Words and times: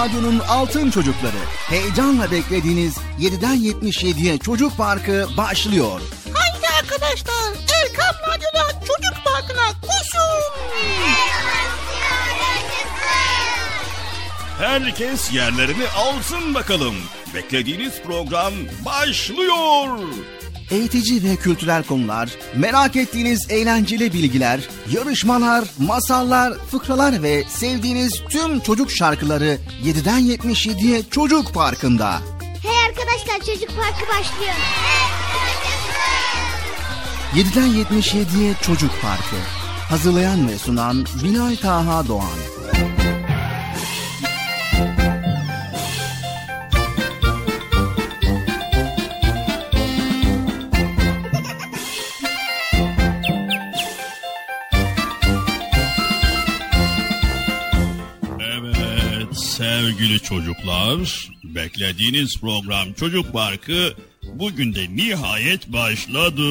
Radyo'nun 0.00 0.38
Altın 0.38 0.90
Çocukları. 0.90 1.36
Heyecanla 1.68 2.30
beklediğiniz 2.30 2.96
7'den 3.20 3.56
77'ye 3.56 4.38
Çocuk 4.38 4.76
Parkı 4.76 5.28
başlıyor. 5.36 6.00
Haydi 6.32 6.66
arkadaşlar 6.78 7.52
Erkam 7.82 8.14
Radyo'da 8.28 8.80
Çocuk 8.80 9.24
Parkı'na 9.24 9.66
koşun. 9.80 10.40
Herkes 14.58 15.32
yerlerini 15.32 15.88
alsın 15.96 16.54
bakalım. 16.54 16.94
Beklediğiniz 17.34 18.02
program 18.02 18.52
başlıyor. 18.84 19.98
Eğitici 20.70 21.24
ve 21.24 21.36
kültürel 21.36 21.82
konular, 21.82 22.30
merak 22.56 22.96
ettiğiniz 22.96 23.50
eğlenceli 23.50 24.12
bilgiler, 24.12 24.60
yarışmalar, 24.90 25.64
masallar, 25.78 26.58
fıkralar 26.58 27.22
ve 27.22 27.44
sevdiğiniz 27.48 28.22
tüm 28.28 28.60
çocuk 28.60 28.90
şarkıları 28.90 29.58
7'den 29.84 30.20
77'ye 30.20 31.02
Çocuk 31.10 31.54
Parkı'nda. 31.54 32.18
Hey 32.62 32.86
arkadaşlar 32.86 33.38
çocuk 33.38 33.68
parkı 33.68 34.18
başlıyor. 34.18 34.54
7'den 37.34 37.68
77'ye 37.68 38.54
Çocuk 38.62 38.90
Parkı. 39.02 39.36
Hazırlayan 39.88 40.48
ve 40.48 40.58
sunan 40.58 41.06
Binay 41.24 41.56
Taha 41.56 42.08
Doğan. 42.08 42.59
Sevgili 60.00 60.20
çocuklar, 60.20 61.28
beklediğiniz 61.44 62.40
program 62.40 62.92
Çocuk 62.92 63.32
Parkı 63.32 63.94
bugün 64.22 64.74
de 64.74 64.96
nihayet 64.96 65.72
başladı. 65.72 66.42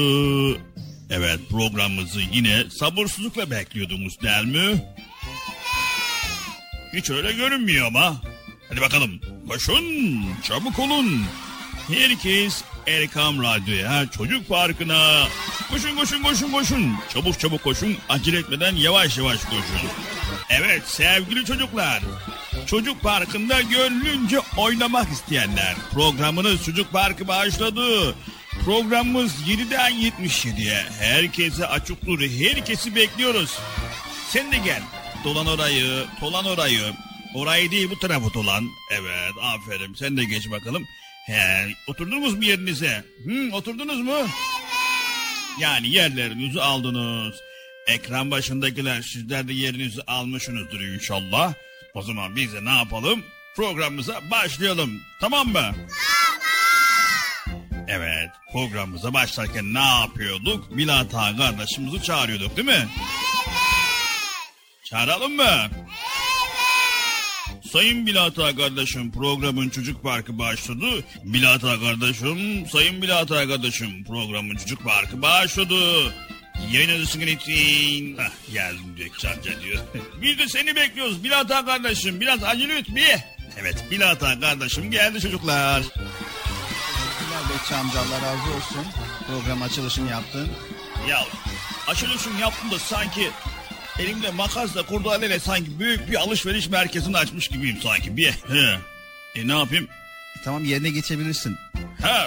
Evet 1.10 1.40
programımızı 1.50 2.20
yine 2.32 2.64
sabırsızlıkla 2.70 3.50
bekliyordunuz 3.50 4.20
değil 4.22 4.44
mi? 4.44 4.84
Hiç 6.94 7.10
öyle 7.10 7.32
görünmüyor 7.32 7.86
ama. 7.86 8.16
Hadi 8.68 8.80
bakalım 8.80 9.20
koşun 9.48 9.84
çabuk 10.42 10.78
olun. 10.78 11.22
Herkes 11.88 12.64
Erkam 12.86 13.42
Radyo'ya 13.42 14.06
Çocuk 14.10 14.48
Parkı'na. 14.48 15.26
Koşun 15.70 15.96
koşun 15.96 16.22
koşun 16.22 16.52
koşun. 16.52 16.94
Çabuk 17.14 17.40
çabuk 17.40 17.62
koşun 17.62 17.96
acele 18.08 18.38
etmeden 18.38 18.76
yavaş 18.76 19.18
yavaş 19.18 19.44
koşun. 19.44 19.90
Evet 20.50 20.82
sevgili 20.86 21.44
çocuklar. 21.44 22.02
Çocuk 22.66 23.02
Parkı'nda 23.02 23.60
gönlünce 23.60 24.38
oynamak 24.56 25.12
isteyenler. 25.12 25.74
Programınız 25.92 26.64
Çocuk 26.64 26.92
Parkı 26.92 27.28
başladı. 27.28 28.14
Programımız 28.64 29.32
7'den 29.48 29.92
77'ye. 29.92 30.84
Herkese 31.00 31.66
açıktır. 31.66 32.20
Herkesi 32.20 32.94
bekliyoruz. 32.94 33.58
Sen 34.28 34.52
de 34.52 34.56
gel. 34.58 34.82
Dolan 35.24 35.46
orayı, 35.46 36.04
dolan 36.20 36.44
orayı. 36.44 36.92
Orayı 37.34 37.70
değil 37.70 37.90
bu 37.90 37.98
tarafı 37.98 38.34
dolan. 38.34 38.68
Evet 38.90 39.32
aferin 39.42 39.94
sen 39.94 40.16
de 40.16 40.24
geç 40.24 40.50
bakalım. 40.50 40.84
He, 41.26 41.66
oturdunuz 41.86 42.34
mu 42.34 42.44
yerinize? 42.44 43.04
Hı, 43.24 43.48
oturdunuz 43.52 44.00
mu? 44.00 44.16
Yani 45.60 45.88
yerlerinizi 45.88 46.62
aldınız. 46.62 47.34
Ekran 47.86 48.30
başındakiler 48.30 49.02
sizler 49.02 49.48
de 49.48 49.52
yerinizi 49.52 50.02
almışsınızdır 50.02 50.80
inşallah. 50.80 51.54
O 51.94 52.02
zaman 52.02 52.36
biz 52.36 52.54
de 52.54 52.64
ne 52.64 52.76
yapalım? 52.76 53.22
Programımıza 53.56 54.30
başlayalım. 54.30 55.00
Tamam 55.20 55.48
mı? 55.48 55.52
Tamam. 55.52 55.74
Evet 57.88 58.30
programımıza 58.52 59.12
başlarken 59.14 59.74
ne 59.74 59.84
yapıyorduk? 60.00 60.70
Milat 60.70 61.14
Ağa 61.14 61.36
kardeşimizi 61.36 62.02
çağırıyorduk 62.02 62.56
değil 62.56 62.68
mi? 62.68 62.88
Çağıralım 64.84 65.36
mı? 65.36 65.70
Sayın 67.72 68.06
Bilat 68.06 68.38
Ağa 68.38 68.56
kardeşim 68.56 69.12
programın 69.12 69.68
çocuk 69.68 70.02
parkı 70.02 70.38
başladı. 70.38 70.86
Bilat 71.24 71.64
Ağa 71.64 71.80
kardeşim, 71.80 72.66
Sayın 72.72 73.02
Bilat 73.02 73.32
Ağa 73.32 73.48
kardeşim 73.48 74.04
programın 74.04 74.56
çocuk 74.56 74.84
parkı 74.84 75.22
başladı. 75.22 76.14
Yayın 76.72 76.98
adısını 76.98 77.24
için. 77.24 78.16
Hah 78.16 78.30
geldim 78.52 78.96
diyor 78.96 79.08
çamca 79.18 79.60
diyor. 79.60 79.78
Biz 80.22 80.38
de 80.38 80.48
seni 80.48 80.76
bekliyoruz 80.76 81.24
Bilat 81.24 81.50
Ağa 81.50 81.64
kardeşim. 81.66 82.20
Biraz 82.20 82.44
acele 82.44 82.78
et 82.78 82.88
bir. 82.88 83.16
Evet 83.60 83.84
Bilat 83.90 84.22
Ağa 84.22 84.40
kardeşim 84.40 84.90
geldi 84.90 85.20
çocuklar. 85.20 85.82
Teşekkürler 85.82 87.42
Bekçi 87.54 87.74
amca 87.74 88.00
Allah 88.00 88.16
razı 88.16 88.56
olsun. 88.56 88.86
Program 89.26 89.62
açılışını 89.62 90.10
yaptın. 90.10 90.48
Ya 91.08 91.24
açılışını 91.86 92.40
yaptım 92.40 92.70
da 92.70 92.78
sanki 92.78 93.30
elimde 93.98 94.30
makasla 94.30 94.82
kurdaleyle 94.82 95.40
sanki 95.40 95.78
büyük 95.78 96.10
bir 96.10 96.16
alışveriş 96.20 96.68
merkezini 96.68 97.16
açmış 97.16 97.48
gibiyim 97.48 97.78
sanki. 97.82 98.16
Bir. 98.16 98.30
He. 98.32 98.78
E 99.34 99.48
ne 99.48 99.58
yapayım? 99.58 99.88
Tamam 100.44 100.64
yerine 100.64 100.90
geçebilirsin. 100.90 101.56
Ha. 102.02 102.26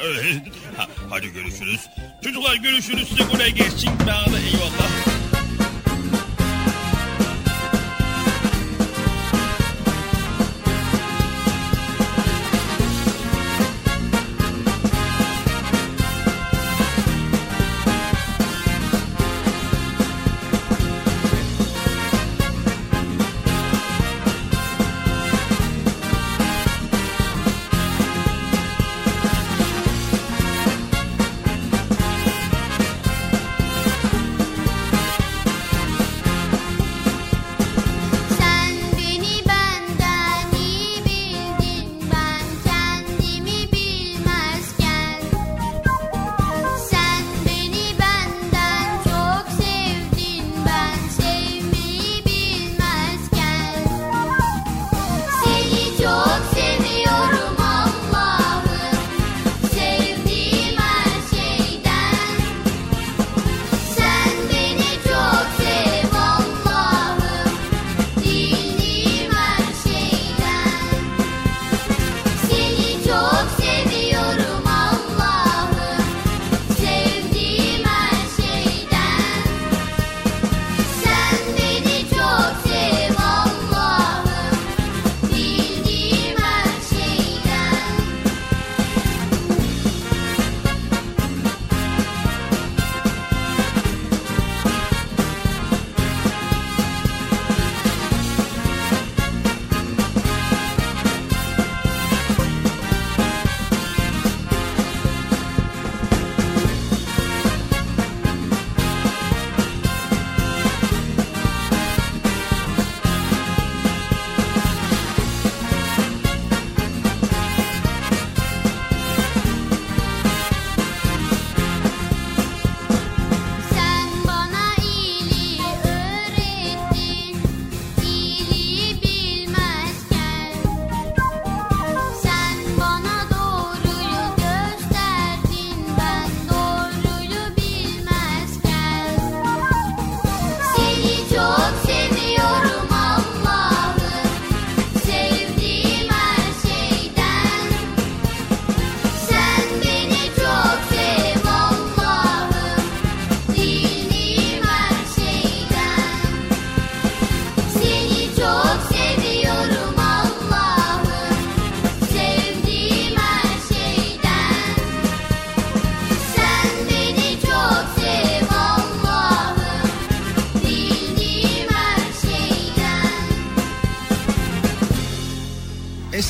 Ha, 0.77 0.87
hadi 1.09 1.33
görüşürüz. 1.33 1.81
Çocuklar 2.23 2.55
görüşürüz. 2.55 3.07
Size 3.09 3.31
buraya 3.31 3.49
geçsin. 3.49 3.89
Bana 4.07 4.33
da 4.33 4.39
eyvallah. 4.39 5.12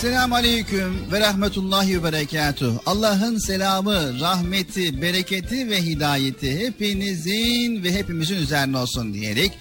Esselamu 0.03 0.35
Aleyküm 0.35 1.11
ve 1.11 1.19
Rahmetullahi 1.19 1.99
ve 1.99 2.03
Berekatuh. 2.03 2.73
Allah'ın 2.85 3.37
selamı, 3.37 4.19
rahmeti, 4.19 5.01
bereketi 5.01 5.69
ve 5.69 5.81
hidayeti 5.81 6.59
hepinizin 6.59 7.83
ve 7.83 7.93
hepimizin 7.93 8.35
üzerine 8.35 8.77
olsun 8.77 9.13
diyerek 9.13 9.51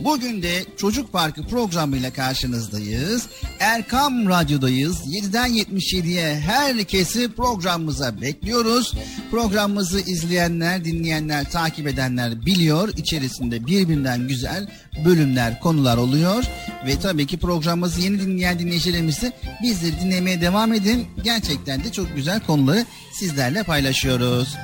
Bugün 0.00 0.42
de 0.42 0.64
Çocuk 0.76 1.12
Parkı 1.12 1.42
programıyla 1.42 2.12
karşınızdayız. 2.12 3.26
Erkam 3.60 4.28
Radyo'dayız. 4.28 4.96
7'den 5.06 5.50
77'ye 5.50 6.34
herkesi 6.34 7.28
programımıza 7.28 8.20
bekliyoruz. 8.20 8.94
Programımızı 9.30 10.00
izleyenler, 10.00 10.84
dinleyenler, 10.84 11.50
takip 11.50 11.86
edenler 11.86 12.46
biliyor. 12.46 12.88
İçerisinde 12.96 13.66
birbirinden 13.66 14.28
güzel 14.28 14.68
bölümler, 15.04 15.60
konular 15.60 15.96
oluyor. 15.96 16.44
Ve 16.86 17.00
tabii 17.00 17.26
ki 17.26 17.38
programımızı 17.38 18.00
yeni 18.00 18.20
dinleyen 18.20 18.58
dinleyicilerimiz 18.58 19.22
de 19.22 19.32
bizleri 19.62 20.00
dinlemeye 20.00 20.40
devam 20.40 20.72
edin. 20.72 21.06
Gerçekten 21.24 21.84
de 21.84 21.92
çok 21.92 22.16
güzel 22.16 22.40
konuları 22.40 22.86
sizlerle 23.12 23.62
paylaşıyoruz. 23.62 24.56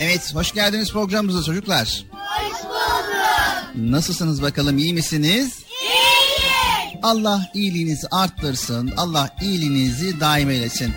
Evet, 0.00 0.34
hoş 0.34 0.52
geldiniz 0.52 0.92
programımıza 0.92 1.42
çocuklar. 1.42 2.04
Hoş 2.12 2.64
bulduk. 2.64 3.92
Nasılsınız 3.92 4.42
bakalım, 4.42 4.78
iyi 4.78 4.94
misiniz? 4.94 5.58
İyiyiz. 5.82 6.98
Allah 7.02 7.50
iyiliğinizi 7.54 8.06
arttırsın, 8.10 8.92
Allah 8.96 9.36
iyiliğinizi 9.42 10.20
daim 10.20 10.50
eylesin. 10.50 10.92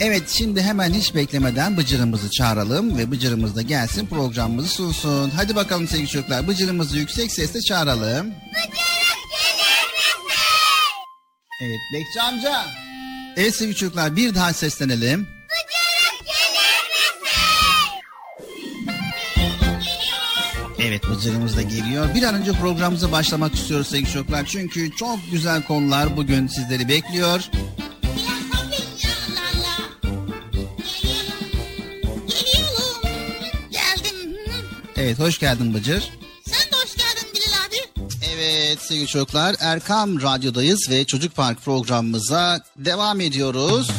Evet 0.00 0.28
şimdi 0.28 0.62
hemen 0.62 0.92
hiç 0.94 1.14
beklemeden 1.14 1.76
Bıcır'ımızı 1.76 2.30
çağıralım 2.30 2.98
ve 2.98 3.10
Bıcır'ımız 3.10 3.56
da 3.56 3.62
gelsin 3.62 4.06
programımızı 4.06 4.68
sunsun. 4.68 5.30
Hadi 5.30 5.56
bakalım 5.56 5.88
sevgili 5.88 6.08
çocuklar 6.08 6.48
Bıcır'ımızı 6.48 6.98
yüksek 6.98 7.32
sesle 7.32 7.60
çağıralım. 7.60 8.26
Bıcırık 8.26 8.74
gelir 9.32 9.92
misin? 9.94 10.36
Evet 11.62 11.78
Bekçi 11.94 12.22
amca. 12.22 12.66
Evet 13.36 13.54
sevgili 13.54 13.76
çocuklar 13.76 14.16
bir 14.16 14.34
daha 14.34 14.52
seslenelim. 14.52 15.20
Bıcırık 15.20 16.26
gelir 16.26 17.20
misin? 17.22 18.00
Evet 20.78 21.02
Bıcır'ımız 21.10 21.56
da 21.56 21.62
geliyor. 21.62 22.14
Bir 22.14 22.22
an 22.22 22.34
önce 22.34 22.52
programımıza 22.52 23.12
başlamak 23.12 23.54
istiyoruz 23.54 23.88
sevgili 23.88 24.12
çocuklar. 24.12 24.46
Çünkü 24.46 24.90
çok 24.96 25.18
güzel 25.30 25.62
konular 25.62 26.16
bugün 26.16 26.46
sizleri 26.46 26.88
bekliyor. 26.88 27.40
Evet 35.06 35.18
hoş 35.18 35.38
geldin 35.38 35.74
Bıcır. 35.74 36.10
Sen 36.46 36.72
de 36.72 36.76
hoş 36.76 36.96
geldin 36.96 37.28
Bilal 37.34 37.66
abi. 37.66 38.08
Evet 38.34 38.82
sevgili 38.82 39.06
çocuklar 39.06 39.56
Erkam 39.60 40.22
Radyo'dayız 40.22 40.90
ve 40.90 41.04
Çocuk 41.04 41.34
Park 41.34 41.64
programımıza 41.64 42.60
devam 42.76 43.20
ediyoruz. 43.20 43.90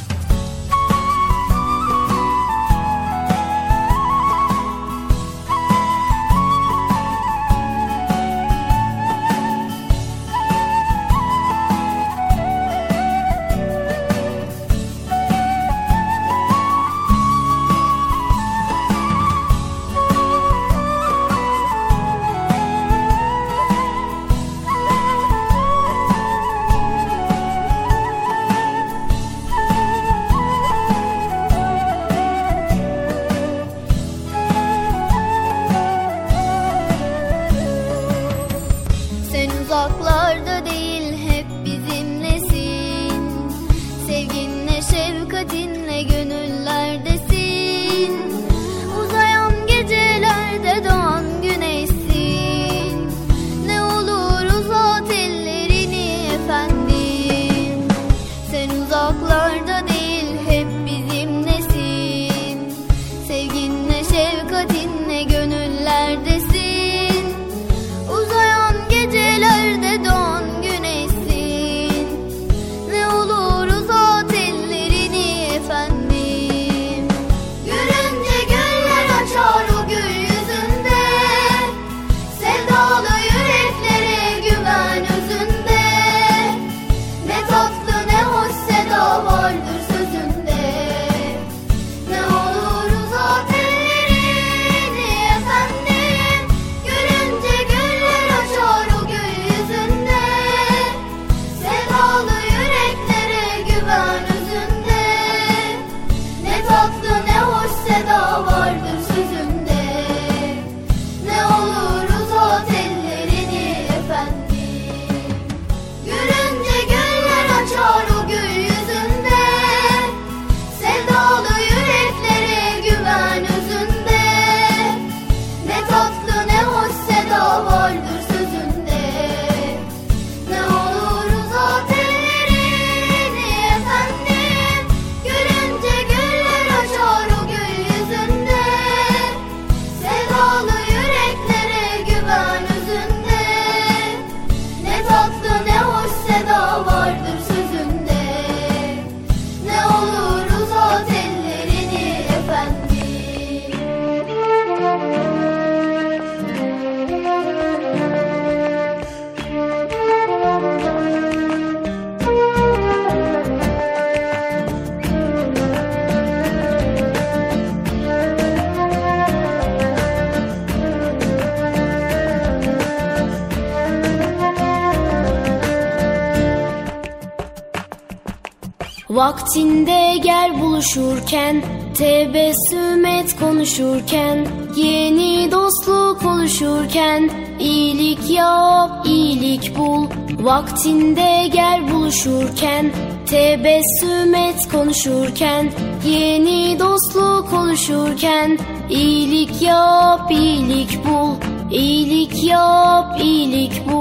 Vaktinde 179.38 180.18
gel 180.24 180.62
buluşurken 180.62 181.64
Tebessüm 181.98 183.06
et 183.06 183.40
konuşurken 183.40 184.48
Yeni 184.76 185.52
dostluk 185.52 186.26
oluşurken 186.26 187.30
iyilik 187.60 188.30
yap, 188.30 189.06
iyilik 189.06 189.78
bul. 189.78 190.08
Vaktinde 190.40 191.48
gel 191.54 191.92
buluşurken 191.92 192.92
Tebessüm 193.26 194.36
et 194.36 194.72
konuşurken 194.72 195.72
Yeni 196.06 196.80
dostluk 196.80 197.54
oluşurken 197.54 198.58
iyilik 198.90 199.62
yap, 199.62 200.32
iyilik 200.32 201.00
bul. 201.06 201.36
İyilik 201.72 202.44
yap, 202.44 203.22
iyilik 203.22 203.92
bul 203.92 203.97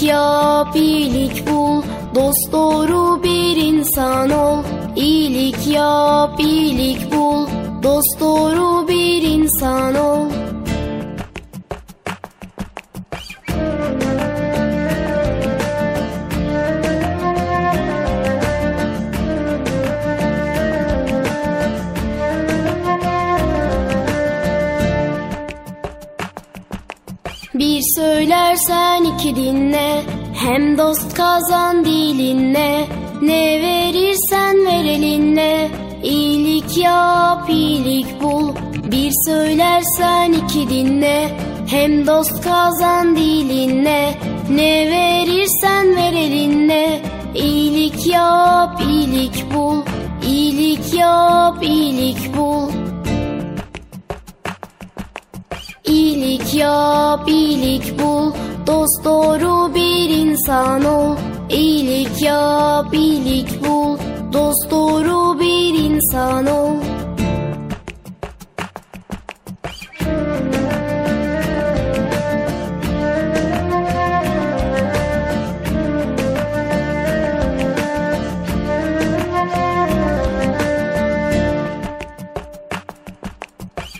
İyilik 0.00 0.12
yap, 0.12 0.76
iyilik 0.76 1.46
bul, 1.46 1.82
dost 2.14 2.52
doğru 2.52 3.22
bir 3.22 3.56
insan 3.56 4.30
ol. 4.30 4.64
İyilik 4.96 5.66
yap, 5.66 6.40
iyilik 6.40 7.12
bul, 7.12 7.46
dost 7.82 8.20
doğru 8.20 8.88
bir 8.88 9.22
insan 9.22 9.94
ol. 9.94 10.30
Bir 27.54 27.80
söylersen 27.96 29.04
iki 29.04 29.36
dinle 29.36 29.89
Hem 30.40 30.78
dost 30.78 31.14
kazan 31.16 31.84
dilinle 31.84 32.88
Ne 33.22 33.60
verirsen 33.62 34.66
ver 34.66 34.84
elinle 34.84 35.70
İyilik 36.04 36.76
yap 36.76 37.50
iyilik 37.50 38.22
bul 38.22 38.54
Bir 38.92 39.12
söylersen 39.26 40.32
iki 40.32 40.70
dinle. 40.70 41.28
Hem 41.70 42.06
dost 42.06 42.44
kazan 42.44 43.16
dilinle 43.16 44.14
Ne 44.50 44.86
verirsen 44.90 45.96
ver 45.96 46.12
elinle 46.12 47.02
İyilik 47.34 48.06
yap 48.06 48.80
iyilik 48.88 49.54
bul 49.54 49.82
İyilik 50.26 50.94
yap 50.94 51.62
iyilik 51.62 52.36
bul. 52.36 52.70
İyilik 55.84 56.54
yap, 56.54 57.28
iyilik 57.28 57.98
bul, 57.98 58.32
dost 58.70 59.04
doğru 59.04 59.74
bir 59.74 60.10
insan 60.10 60.84
ol. 60.84 61.16
İyilik 61.50 62.22
yap, 62.22 62.94
iyilik 62.94 63.64
bul, 63.64 63.98
dost 64.32 64.70
doğru 64.70 65.40
bir 65.40 65.74
insan 65.74 66.46
ol. 66.46 66.76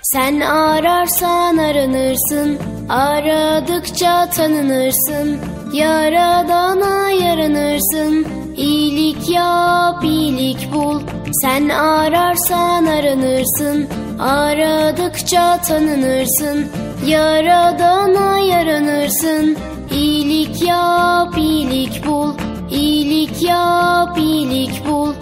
Sen 0.03 0.41
ararsan 0.41 1.57
aranırsın, 1.57 2.59
aradıkça 2.91 4.31
tanınırsın. 4.31 5.41
Yaradana 5.73 7.11
yaranırsın, 7.11 8.27
iyilik 8.57 9.31
yap, 9.31 10.05
iyilik 10.05 10.73
bul. 10.73 11.01
Sen 11.43 11.69
ararsan 11.69 12.87
aranırsın, 12.87 13.89
aradıkça 14.21 15.61
tanınırsın. 15.69 16.67
Yaradana 17.07 18.39
yaranırsın, 18.39 19.57
iyilik 19.93 20.63
yap, 20.63 21.39
iyilik 21.39 22.07
bul. 22.07 22.35
İyilik 22.71 23.43
yap, 23.43 24.19
iyilik 24.19 24.87
bul. 24.89 25.15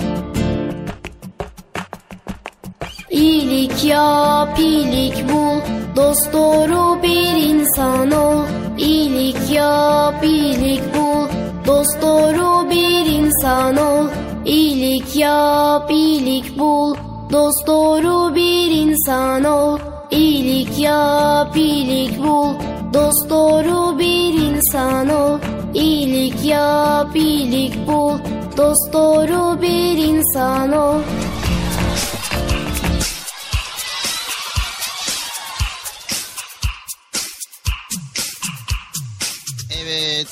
İyilik 3.19 3.85
yap, 3.85 4.59
iyilik 4.59 5.25
bul, 5.29 5.61
dost 5.97 6.33
doğru 6.33 7.03
bir 7.03 7.49
insan 7.51 8.11
ol. 8.11 8.43
İyilik 8.79 9.51
yap, 9.51 10.25
iyilik 10.25 10.83
bul, 10.95 11.27
dost 11.67 12.03
doğru 12.03 12.71
bir 12.71 13.07
insan 13.07 13.77
ol. 13.77 14.07
İyilik 14.45 15.17
yap, 15.17 15.91
iyilik 15.91 16.59
bul, 16.59 16.95
dost 17.33 17.67
doğru 17.67 18.35
bir 18.35 18.71
insan 18.71 19.45
ol. 19.45 19.79
İyilik 20.11 20.79
yap, 20.79 21.57
iyilik 21.57 22.23
bul, 22.23 22.55
dost 22.95 23.31
doğru 23.31 23.99
bir 23.99 24.35
insan 24.35 25.09
ol. 25.09 25.39
İyilik 25.75 26.45
yap, 26.45 27.17
iyilik 27.17 27.87
bul, 27.87 28.19
dost 28.57 28.93
doğru 28.93 29.63
bir 29.63 29.99
insan 29.99 30.73
ol. 30.73 31.01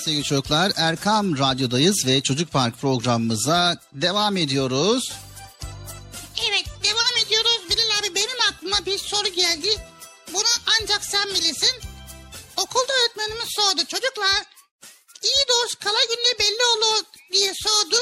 Sevgili 0.07 0.25
çocuklar 0.25 0.73
Erkam 0.77 1.38
Radyo'dayız 1.38 2.07
ve 2.07 2.21
Çocuk 2.21 2.53
Park 2.53 2.81
programımıza 2.81 3.77
devam 3.92 4.37
ediyoruz. 4.37 5.12
Evet 6.49 6.64
devam 6.85 7.27
ediyoruz. 7.27 7.61
Bilal 7.71 7.99
abi 7.99 8.14
benim 8.14 8.40
aklıma 8.51 8.87
bir 8.87 8.99
soru 8.99 9.29
geldi. 9.29 9.69
Bunu 10.33 10.51
ancak 10.75 11.05
sen 11.05 11.29
bilirsin. 11.29 11.71
Okulda 12.57 12.92
öğretmenimiz 12.92 13.49
sordu. 13.49 13.87
Çocuklar 13.88 14.42
iyi 15.23 15.45
dost 15.49 15.85
kala 15.85 16.05
günde 16.05 16.38
belli 16.38 16.64
olur 16.77 17.05
diye 17.33 17.53
sordu. 17.55 17.97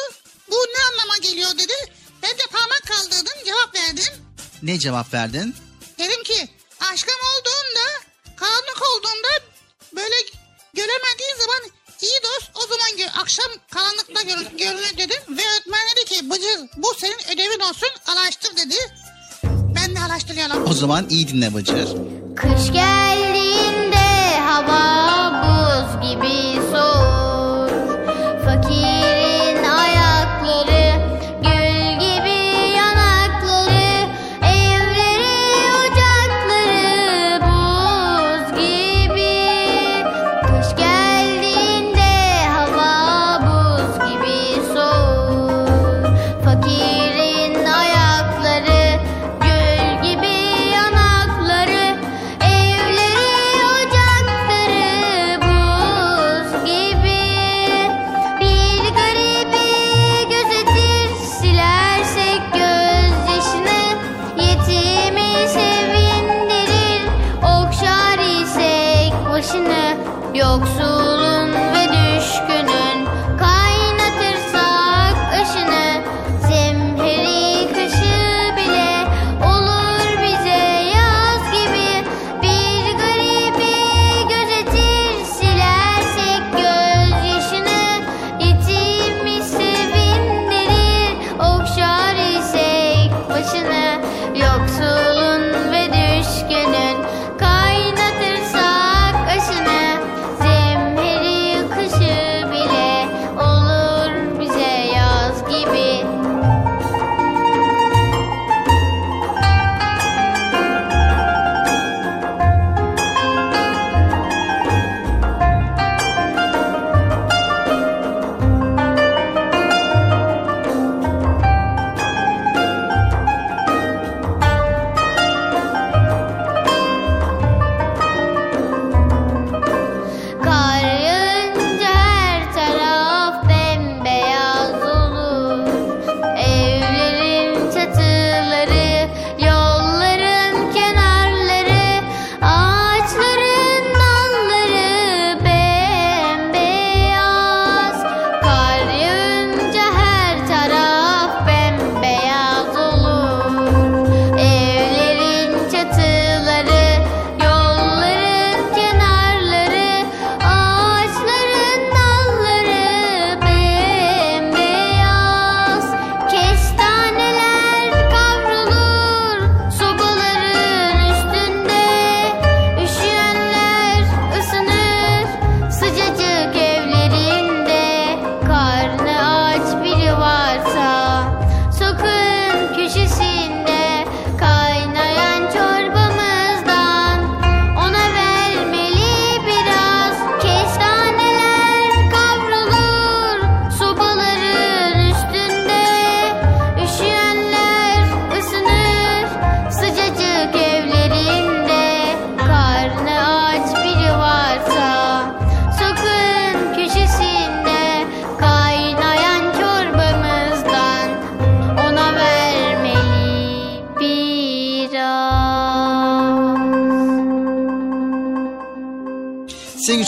Bu 0.51 0.55
ne 0.55 0.85
anlama 0.93 1.19
geliyor 1.19 1.51
dedi. 1.59 1.75
Ben 2.23 2.31
de 2.31 2.43
parmak 2.53 2.83
kaldırdım 2.87 3.45
cevap 3.45 3.75
verdim. 3.75 4.15
Ne 4.63 4.79
cevap 4.79 5.15
verdin? 5.15 5.57
Dedim 5.99 6.23
ki 6.23 6.49
aşkım 6.81 7.21
olduğunda 7.35 7.87
karanlık 8.37 8.83
olduğunda 8.91 9.29
böyle 9.97 10.15
göremediğin 10.75 11.37
zaman 11.39 11.84
iyi 12.05 12.19
dost 12.25 12.51
o 12.55 12.61
zaman 12.61 12.91
gör, 12.99 13.09
akşam 13.23 13.47
karanlıkta 13.71 14.23
gör, 14.23 14.59
görünür 14.59 14.97
dedim. 14.99 15.21
Ve 15.29 15.43
öğretmen 15.53 15.81
dedi 15.97 16.05
ki 16.05 16.31
Bıcır 16.31 16.69
bu 16.77 16.95
senin 16.99 17.19
ödevin 17.35 17.61
olsun 17.61 17.89
araştır 18.07 18.57
dedi. 18.57 18.75
Ben 19.45 19.97
de 19.97 20.01
araştırıyorum. 20.01 20.67
O 20.71 20.73
zaman 20.73 21.07
iyi 21.09 21.29
dinle 21.29 21.55
Bıcır. 21.55 21.89
Kış 22.37 22.73
geldiğinde 22.73 24.39
hava 24.39 24.83
buz 25.43 26.11
gibi 26.11 26.61
soğur. 26.73 27.24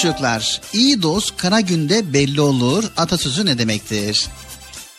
Çocuklar, 0.07 0.61
iyi 0.73 1.03
dost 1.03 1.37
kara 1.37 1.61
günde 1.61 2.13
belli 2.13 2.41
olur 2.41 2.85
atasözü 2.97 3.47
ne 3.47 3.59
demektir? 3.59 4.27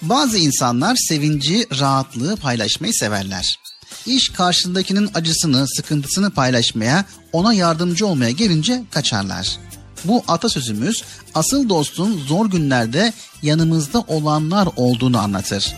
Bazı 0.02 0.38
insanlar 0.38 0.96
sevinci, 0.96 1.67
rahatlığı 1.80 2.36
paylaşmayı 2.36 2.93
severler. 2.93 3.60
İş 4.06 4.30
karşındakinin 4.30 5.10
acısını, 5.13 5.67
sıkıntısını 5.67 6.32
paylaşmaya, 6.32 7.06
ona 7.34 7.54
yardımcı 7.54 8.08
olmaya 8.08 8.32
gelince 8.32 8.84
kaçarlar. 8.91 9.58
Bu 10.04 10.24
atasözümüz 10.28 11.04
asıl 11.36 11.70
dostun 11.70 12.22
zor 12.28 12.46
günlerde 12.46 13.13
yanımızda 13.41 14.00
olanlar 14.08 14.70
olduğunu 14.76 15.17
anlatır. 15.17 15.76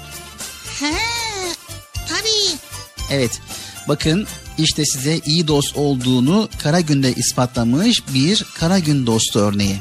He, 0.79 0.93
tabii. 2.07 2.57
Evet, 3.11 3.41
bakın 3.87 4.27
işte 4.59 4.85
size 4.85 5.19
iyi 5.25 5.47
dost 5.47 5.77
olduğunu 5.77 6.49
kara 6.63 6.79
günde 6.79 7.13
ispatlamış 7.13 8.03
bir 8.13 8.45
kara 8.59 8.79
gün 8.79 9.05
dostu 9.05 9.39
örneği. 9.39 9.75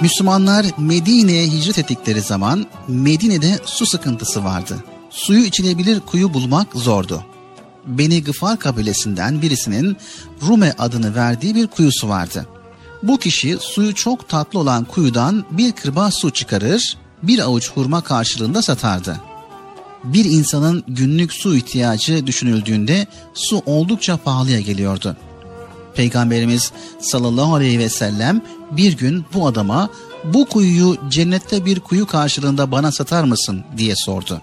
Müslümanlar 0.00 0.66
Medine'ye 0.78 1.46
hicret 1.46 1.78
ettikleri 1.78 2.20
zaman 2.20 2.66
Medine'de 2.88 3.58
su 3.64 3.86
sıkıntısı 3.86 4.44
vardı. 4.44 4.84
Suyu 5.10 5.44
içilebilir 5.44 6.00
kuyu 6.00 6.34
bulmak 6.34 6.66
zordu. 6.74 7.24
Beni 7.86 8.24
Gıfar 8.24 8.58
kabilesinden 8.58 9.42
birisinin 9.42 9.96
Rume 10.42 10.74
adını 10.78 11.14
verdiği 11.14 11.54
bir 11.54 11.66
kuyusu 11.66 12.08
vardı. 12.08 12.46
Bu 13.02 13.18
kişi 13.18 13.58
suyu 13.60 13.94
çok 13.94 14.28
tatlı 14.28 14.58
olan 14.58 14.84
kuyudan 14.84 15.44
bir 15.50 15.72
kırbaç 15.72 16.14
su 16.14 16.30
çıkarır, 16.30 16.96
bir 17.26 17.38
avuç 17.38 17.70
hurma 17.70 18.00
karşılığında 18.00 18.62
satardı. 18.62 19.20
Bir 20.04 20.24
insanın 20.24 20.84
günlük 20.88 21.32
su 21.32 21.56
ihtiyacı 21.56 22.26
düşünüldüğünde 22.26 23.06
su 23.34 23.62
oldukça 23.66 24.16
pahalıya 24.16 24.60
geliyordu. 24.60 25.16
Peygamberimiz 25.94 26.72
sallallahu 27.00 27.54
aleyhi 27.54 27.78
ve 27.78 27.88
sellem 27.88 28.42
bir 28.70 28.96
gün 28.96 29.24
bu 29.34 29.46
adama 29.46 29.88
bu 30.24 30.46
kuyuyu 30.46 30.96
cennette 31.08 31.64
bir 31.64 31.80
kuyu 31.80 32.06
karşılığında 32.06 32.72
bana 32.72 32.92
satar 32.92 33.24
mısın 33.24 33.64
diye 33.76 33.94
sordu. 33.96 34.40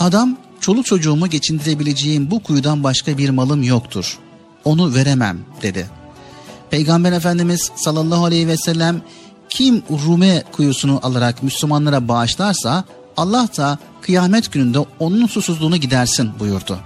Adam 0.00 0.36
çoluk 0.60 0.86
çocuğumu 0.86 1.26
geçindirebileceğim 1.26 2.30
bu 2.30 2.42
kuyudan 2.42 2.84
başka 2.84 3.18
bir 3.18 3.30
malım 3.30 3.62
yoktur. 3.62 4.18
Onu 4.64 4.94
veremem 4.94 5.38
dedi. 5.62 5.90
Peygamber 6.70 7.12
Efendimiz 7.12 7.70
sallallahu 7.76 8.24
aleyhi 8.24 8.48
ve 8.48 8.56
sellem 8.56 9.02
kim 9.50 9.82
Rume 10.06 10.42
kuyusunu 10.52 11.00
alarak 11.02 11.42
Müslümanlara 11.42 12.08
bağışlarsa 12.08 12.84
Allah 13.16 13.48
da 13.56 13.78
kıyamet 14.02 14.52
gününde 14.52 14.78
onun 14.98 15.26
susuzluğunu 15.26 15.76
gidersin 15.76 16.30
buyurdu. 16.38 16.78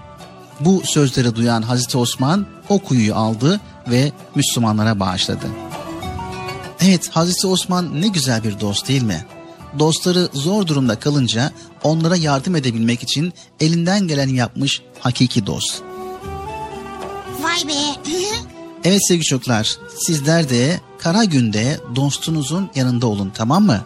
Bu 0.61 0.83
sözleri 0.85 1.35
duyan 1.35 1.63
Hazreti 1.63 1.99
Osman 1.99 2.47
o 2.69 2.79
kuyuyu 2.79 3.15
aldı 3.15 3.61
ve 3.91 4.13
Müslümanlara 4.35 5.01
bağışladı. 5.01 5.47
Evet 6.81 7.09
Hazreti 7.09 7.47
Osman 7.47 8.01
ne 8.01 8.09
güzel 8.09 8.45
bir 8.45 8.61
dost 8.61 8.89
değil 8.89 9.03
mi? 9.03 9.27
Dostları 9.79 10.29
zor 10.33 10.67
durumda 10.67 10.99
kalınca 10.99 11.53
onlara 11.83 12.17
yardım 12.17 12.57
edebilmek 12.57 13.03
için 13.03 13.33
elinden 13.61 14.09
geleni 14.09 14.37
yapmış 14.37 14.83
hakiki 15.01 15.47
dost. 15.47 15.83
Vay 17.43 17.69
be. 17.69 18.11
Evet 18.85 19.07
sevgili 19.09 19.25
çocuklar 19.25 19.77
sizler 19.99 20.51
de 20.51 20.81
kara 21.05 21.25
günde 21.25 21.81
dostunuzun 21.97 22.71
yanında 22.75 23.07
olun 23.07 23.33
tamam 23.35 23.65
mı? 23.65 23.81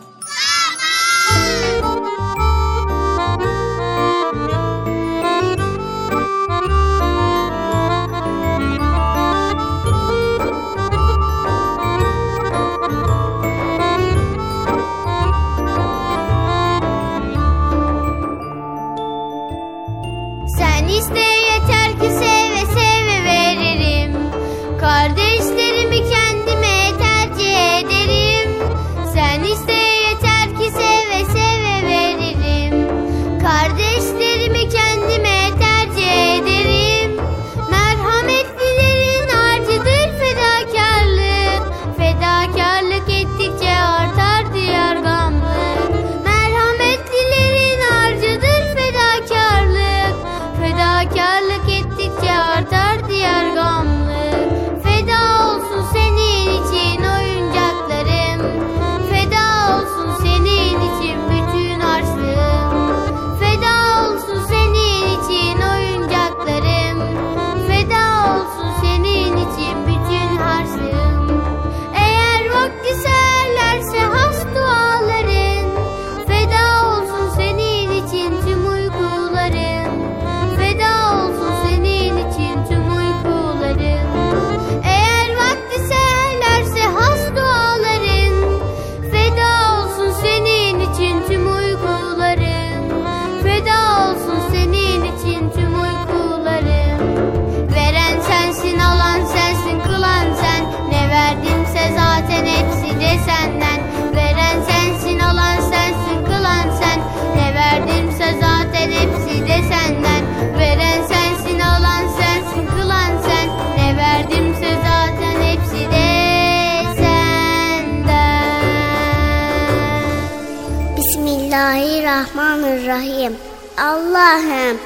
Allah'ım 124.28 124.78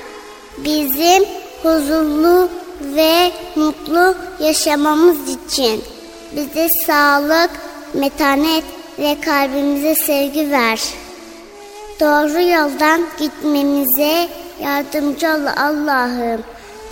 bizim 0.59 1.25
huzurlu 1.63 2.49
ve 2.81 3.33
mutlu 3.57 4.15
yaşamamız 4.41 5.17
için 5.29 5.85
bize 6.37 6.69
sağlık, 6.87 7.51
metanet 7.95 8.65
ve 8.99 9.21
kalbimize 9.21 9.95
sevgi 9.95 10.51
ver. 10.51 10.81
Doğru 12.01 12.41
yoldan 12.43 13.01
gitmemize 13.19 14.29
yardımcı 14.63 15.29
ol 15.29 15.47
Allah'ım. 15.57 16.43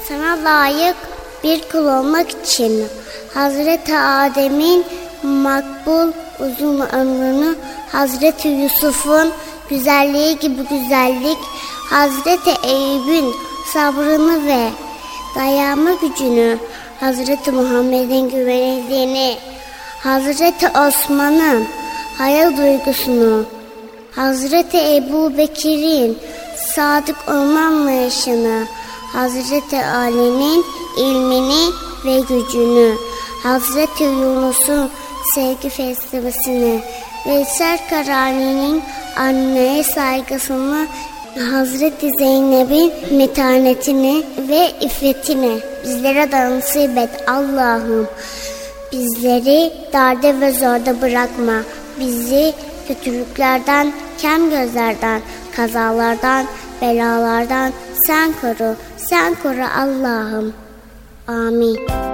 Sana 0.08 0.44
layık 0.44 0.96
bir 1.44 1.60
kul 1.72 1.86
olmak 1.86 2.30
için 2.30 2.84
Hazreti 3.34 3.96
Adem'in 3.98 4.84
makbul 5.22 6.12
uzun 6.40 6.80
ömrünü 6.80 7.54
Hazreti 7.92 8.48
Yusuf'un 8.48 9.32
güzelliği 9.68 10.38
gibi 10.38 10.62
güzellik 10.62 11.38
Hazreti 11.90 12.50
Eyüp'ün 12.62 13.34
sabrını 13.72 14.46
ve 14.46 14.70
dayanma 15.34 15.90
gücünü 15.92 16.58
Hazreti 17.00 17.52
Muhammed'in 17.52 18.30
güvenildiğini 18.30 19.36
Hazreti 20.02 20.68
Osman'ın 20.68 21.66
hayal 22.18 22.56
duygusunu 22.56 23.44
Hazreti 24.16 24.78
Ebu 24.96 25.38
Bekir'in 25.38 26.18
sadık 26.74 27.16
olma 27.28 27.60
anlayışını, 27.60 28.66
Hazreti 29.12 29.84
Ali'nin 29.84 30.64
ilmini 30.96 31.72
ve 32.04 32.20
gücünü, 32.20 32.94
Hazreti 33.42 34.04
Yunus'un 34.04 34.90
sevgi 35.34 35.68
felsefesini, 35.68 36.80
Veysel 37.26 37.78
Karani'nin 37.90 38.82
anneye 39.16 39.84
saygısını 39.84 40.86
Hazreti 41.38 42.10
Zeynep'in 42.18 43.16
metanetini 43.18 44.22
ve 44.48 44.70
iffetini 44.80 45.58
bizlere 45.84 46.32
de 46.32 46.50
nasip 46.50 46.98
et 46.98 47.10
Allah'ım. 47.26 48.06
Bizleri 48.92 49.72
darda 49.92 50.40
ve 50.40 50.52
zorda 50.52 51.02
bırakma. 51.02 51.62
Bizi 52.00 52.52
kötülüklerden, 52.88 53.92
kem 54.18 54.50
gözlerden, 54.50 55.20
kazalardan, 55.56 56.46
belalardan 56.82 57.72
sen 58.06 58.32
koru. 58.40 58.74
Sen 58.96 59.34
koru 59.42 59.64
Allah'ım. 59.78 60.52
Amin. 61.28 62.09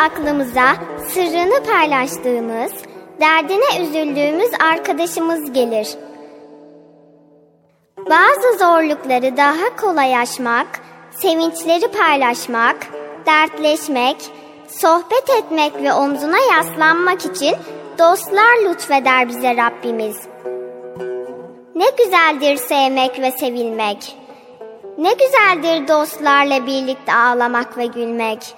aklımıza 0.00 0.76
sırrını 1.08 1.62
paylaştığımız, 1.64 2.72
derdine 3.20 3.82
üzüldüğümüz 3.82 4.50
arkadaşımız 4.72 5.52
gelir. 5.52 5.88
Bazı 7.98 8.58
zorlukları 8.58 9.36
daha 9.36 9.76
kolay 9.76 10.16
aşmak, 10.16 10.66
sevinçleri 11.10 11.88
paylaşmak, 11.88 12.76
dertleşmek, 13.26 14.16
sohbet 14.68 15.30
etmek 15.38 15.82
ve 15.82 15.92
omzuna 15.92 16.38
yaslanmak 16.38 17.24
için 17.24 17.56
dostlar 17.98 18.64
lütfeder 18.64 19.28
bize 19.28 19.56
Rabbimiz. 19.56 20.16
Ne 21.74 21.86
güzeldir 21.98 22.56
sevmek 22.56 23.20
ve 23.20 23.32
sevilmek. 23.32 24.16
Ne 24.98 25.12
güzeldir 25.12 25.88
dostlarla 25.88 26.66
birlikte 26.66 27.12
ağlamak 27.12 27.78
ve 27.78 27.86
gülmek. 27.86 28.54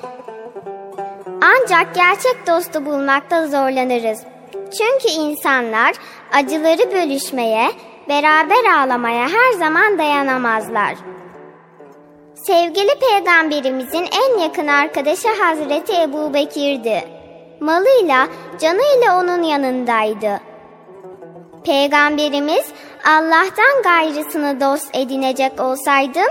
Ancak 1.42 1.94
gerçek 1.94 2.46
dostu 2.46 2.86
bulmakta 2.86 3.46
zorlanırız. 3.46 4.22
Çünkü 4.52 5.08
insanlar 5.20 5.92
acıları 6.32 6.92
bölüşmeye, 6.92 7.70
beraber 8.08 8.64
ağlamaya 8.78 9.28
her 9.28 9.52
zaman 9.58 9.98
dayanamazlar. 9.98 10.94
Sevgili 12.34 12.90
peygamberimizin 13.10 14.06
en 14.12 14.38
yakın 14.38 14.66
arkadaşı 14.66 15.28
Hazreti 15.28 15.92
Ebu 16.02 16.34
Bekir'di. 16.34 17.04
Malıyla, 17.60 18.28
canıyla 18.60 19.20
onun 19.20 19.42
yanındaydı. 19.42 20.40
Peygamberimiz 21.64 22.64
Allah'tan 23.04 23.82
gayrısını 23.84 24.60
dost 24.60 24.96
edinecek 24.96 25.60
olsaydım 25.60 26.28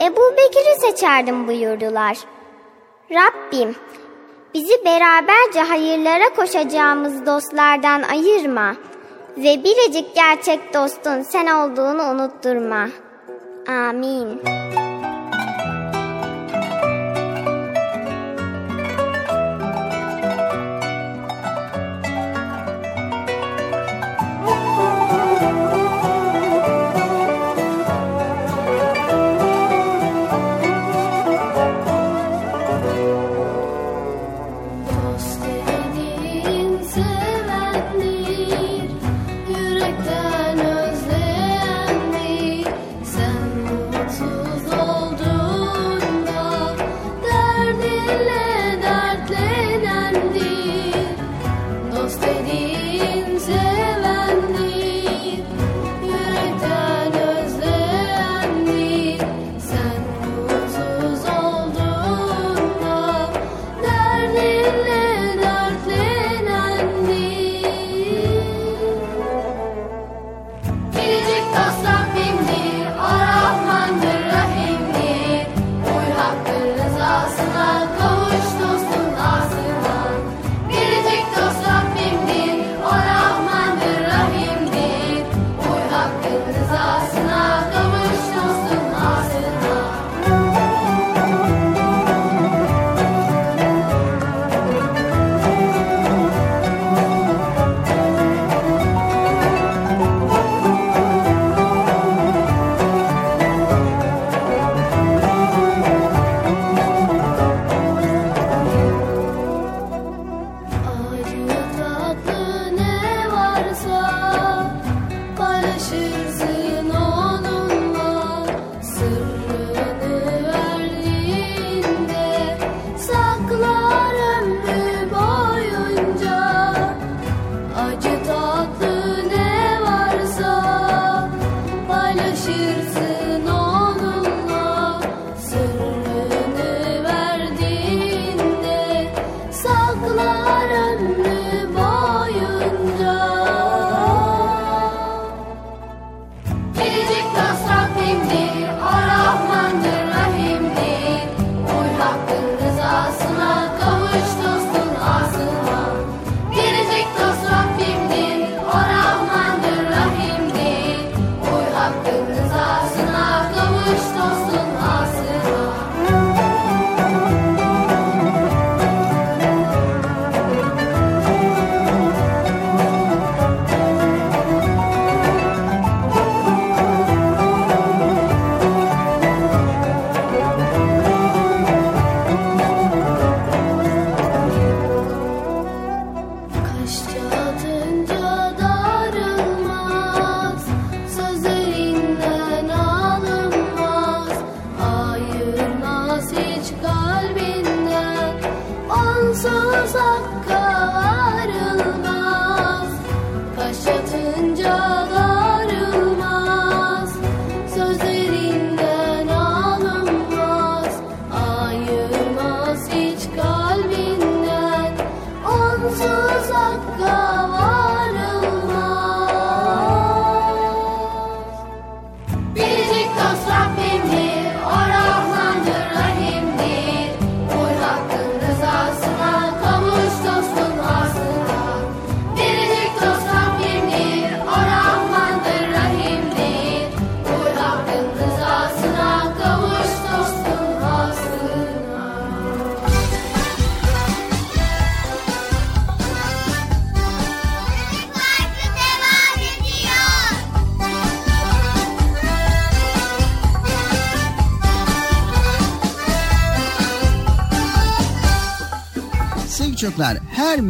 Ebu 0.00 0.32
Bekir'i 0.36 0.80
seçerdim 0.80 1.48
buyurdular. 1.48 2.16
Rabbim 3.10 3.76
bizi 4.54 4.84
beraberce 4.84 5.60
hayırlara 5.60 6.34
koşacağımız 6.36 7.26
dostlardan 7.26 8.02
ayırma 8.02 8.74
ve 9.36 9.64
biricik 9.64 10.14
gerçek 10.14 10.74
dostun 10.74 11.22
sen 11.22 11.46
olduğunu 11.46 12.02
unutturma. 12.02 12.88
Amin. 13.68 14.40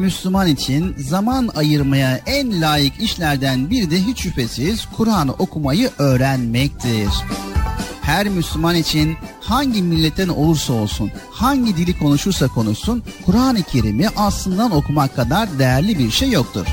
Müslüman 0.01 0.48
için 0.48 0.94
zaman 0.98 1.51
ayırmaya 1.57 2.20
en 2.26 2.61
layık 2.61 3.03
işlerden 3.03 3.70
biri 3.70 3.90
de 3.90 4.03
hiç 4.03 4.18
şüphesiz 4.18 4.86
Kur'an'ı 4.96 5.32
okumayı 5.32 5.90
öğrenmektir. 5.98 7.09
Her 8.03 8.28
Müslüman 8.28 8.76
için 8.76 9.16
hangi 9.40 9.82
milletten 9.82 10.28
olursa 10.28 10.72
olsun, 10.72 11.11
hangi 11.30 11.76
dili 11.76 11.98
konuşursa 11.98 12.48
konuşsun, 12.48 13.03
Kur'an-ı 13.26 13.62
Kerim'i 13.62 14.09
aslından 14.09 14.70
okumak 14.70 15.16
kadar 15.16 15.59
değerli 15.59 15.98
bir 15.98 16.11
şey 16.11 16.30
yoktur. 16.30 16.66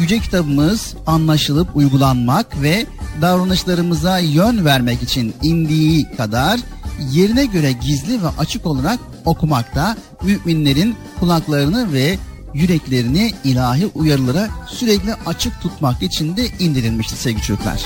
Yüce 0.00 0.18
kitabımız 0.18 0.94
anlaşılıp 1.06 1.76
uygulanmak 1.76 2.62
ve 2.62 2.86
davranışlarımıza 3.20 4.18
yön 4.18 4.64
vermek 4.64 5.02
için 5.02 5.34
indiği 5.42 6.16
kadar 6.16 6.60
yerine 7.12 7.44
göre 7.44 7.72
gizli 7.72 8.22
ve 8.22 8.28
açık 8.38 8.66
olarak 8.66 8.98
okumakta, 9.24 9.96
müminlerin 10.22 10.96
kulaklarını 11.20 11.92
ve 11.92 12.18
yüreklerini 12.56 13.32
ilahi 13.44 13.86
uyarılara 13.94 14.48
sürekli 14.68 15.14
açık 15.26 15.60
tutmak 15.60 16.02
için 16.02 16.36
de 16.36 16.48
indirilmişti 16.58 17.16
sevgili 17.16 17.42
çocuklar. 17.42 17.82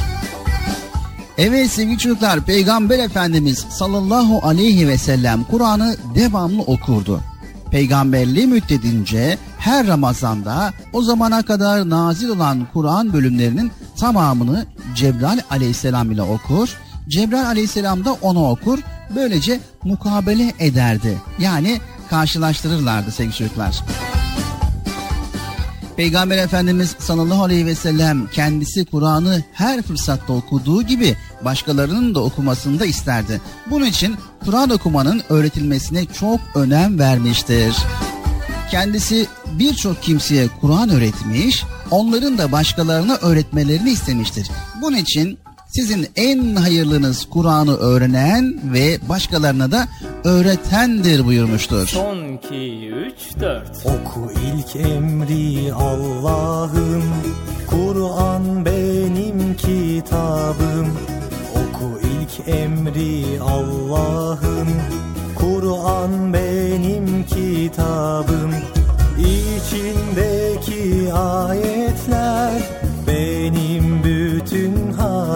Evet 1.38 1.70
sevgili 1.70 1.98
çocuklar 1.98 2.40
Peygamber 2.40 2.98
Efendimiz 2.98 3.58
sallallahu 3.70 4.40
aleyhi 4.42 4.88
ve 4.88 4.98
sellem 4.98 5.44
Kur'an'ı 5.44 5.96
devamlı 6.14 6.62
okurdu. 6.62 7.20
Peygamberliği 7.70 8.46
müddedince 8.46 9.38
her 9.58 9.86
Ramazan'da 9.86 10.72
o 10.92 11.02
zamana 11.02 11.42
kadar 11.42 11.90
nazil 11.90 12.28
olan 12.28 12.66
Kur'an 12.72 13.12
bölümlerinin 13.12 13.72
tamamını 14.00 14.66
Cebrail 14.94 15.40
aleyhisselam 15.50 16.12
ile 16.12 16.22
okur. 16.22 16.68
Cebrail 17.08 17.46
aleyhisselam 17.46 18.04
da 18.04 18.12
onu 18.12 18.48
okur. 18.48 18.78
Böylece 19.14 19.60
mukabele 19.84 20.52
ederdi. 20.58 21.18
Yani 21.38 21.80
karşılaştırırlardı 22.10 23.10
sevgili 23.10 23.34
çocuklar. 23.34 23.82
Peygamber 26.01 26.38
Efendimiz 26.38 26.96
sallallahu 26.98 27.42
aleyhi 27.44 27.66
ve 27.66 27.74
sellem 27.74 28.26
kendisi 28.26 28.84
Kur'an'ı 28.84 29.42
her 29.53 29.82
fırsatta 29.82 30.32
okuduğu 30.32 30.82
gibi 30.82 31.16
başkalarının 31.44 32.14
da 32.14 32.20
okumasını 32.20 32.80
da 32.80 32.86
isterdi. 32.86 33.40
Bunun 33.70 33.86
için 33.86 34.16
Kur'an 34.44 34.70
okumanın 34.70 35.22
öğretilmesine 35.28 36.07
çok 36.07 36.40
önem 36.55 36.98
vermiştir. 36.98 37.76
Kendisi 38.70 39.26
birçok 39.53 40.03
kimseye 40.03 40.48
Kur'an 40.61 40.90
öğretmiş, 40.90 41.64
onların 41.90 42.38
da 42.38 42.53
başkalarına 42.53 43.14
öğretmelerini 43.14 43.90
istemiştir. 43.90 44.51
Bunun 44.82 44.96
için 44.96 45.38
sizin 45.70 46.08
en 46.16 46.56
hayırlınız 46.56 47.24
Kur'an'ı 47.30 47.76
öğrenen 47.76 48.60
ve 48.72 48.98
başkalarına 49.08 49.70
da 49.70 49.88
öğretendir 50.24 51.26
buyurmuştur. 51.26 51.86
Son 51.86 52.32
2, 52.32 52.88
3, 52.88 53.40
4. 53.40 53.68
Oku 53.84 54.32
ilk 54.32 54.76
emri 54.76 55.72
Allah'ım, 55.74 57.04
Kur'an 57.66 58.64
benim 58.64 59.56
kitabım. 59.56 60.88
Oku 61.52 62.00
ilk 62.02 62.48
emri 62.48 63.40
Allah'ım, 63.40 64.68
Kur'an 65.36 66.32
benim 66.32 67.24
kitabım. 67.26 68.54
İçindeki 69.18 71.12
ayetler 71.12 72.79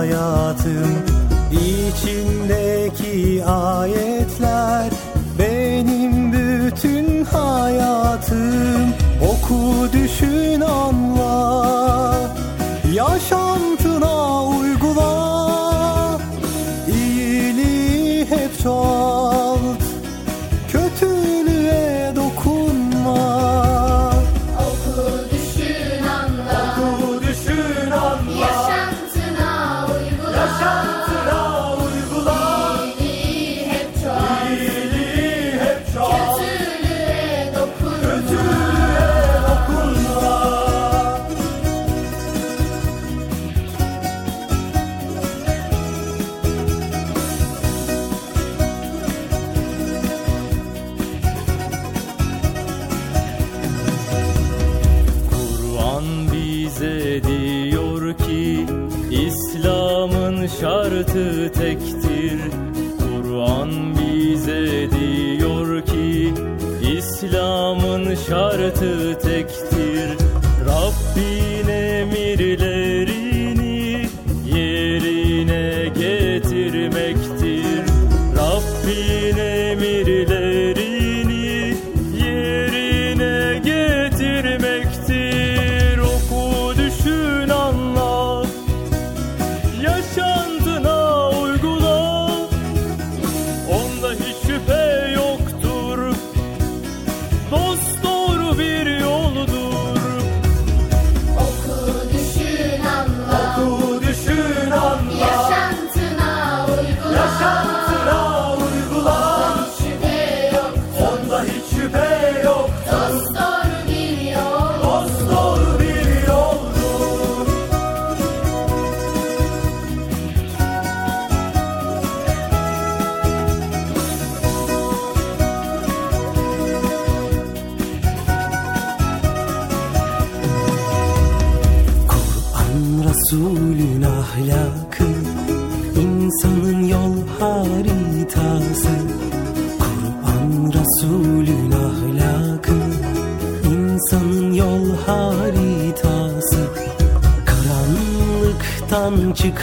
hayatım 0.05 1.05
İçindeki 1.53 3.45
ayetler 3.45 4.91
benim 5.39 6.33
bütün 6.33 7.25
hayatım. 7.25 8.95
Oku 9.23 9.93
düşün 9.93 10.61
anla. 10.61 12.15
Yaşantına 12.93 14.45
uygula. 14.45 16.19
İyiliği 16.89 18.25
hep 18.25 18.59
çoğalt 18.63 18.94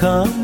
come. 0.02 0.41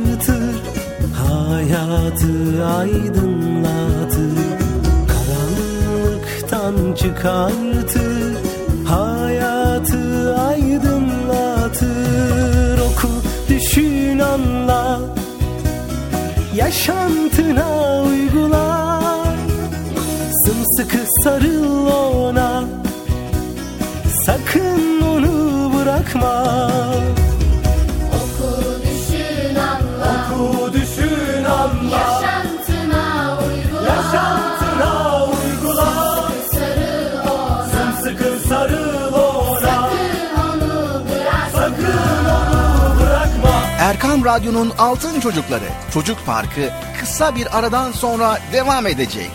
Altın 44.78 45.20
Çocukları 45.20 45.70
Çocuk 45.94 46.26
Parkı 46.26 46.74
kısa 47.00 47.36
bir 47.36 47.58
aradan 47.58 47.92
sonra 47.92 48.40
devam 48.54 48.88
edecek. 48.88 49.32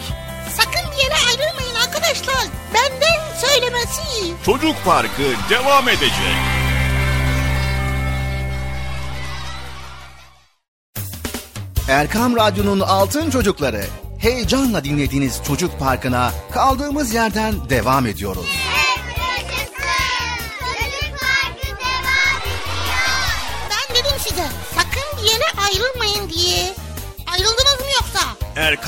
Sakın 0.50 0.90
bir 0.92 1.04
yere 1.04 1.14
ayrılmayın 1.28 1.74
arkadaşlar. 1.86 2.44
Benden 2.74 3.36
söylemesi. 3.38 4.34
Çocuk 4.44 4.76
Parkı 4.84 5.22
devam 5.50 5.88
edecek. 5.88 6.36
Erkam 11.88 12.36
Radyo'nun 12.36 12.80
Altın 12.80 13.30
Çocukları 13.30 13.84
heyecanla 14.18 14.84
dinlediğiniz 14.84 15.40
Çocuk 15.46 15.78
Parkı'na 15.78 16.30
kaldığımız 16.52 17.14
yerden 17.14 17.54
devam 17.70 18.06
ediyoruz. 18.06 18.61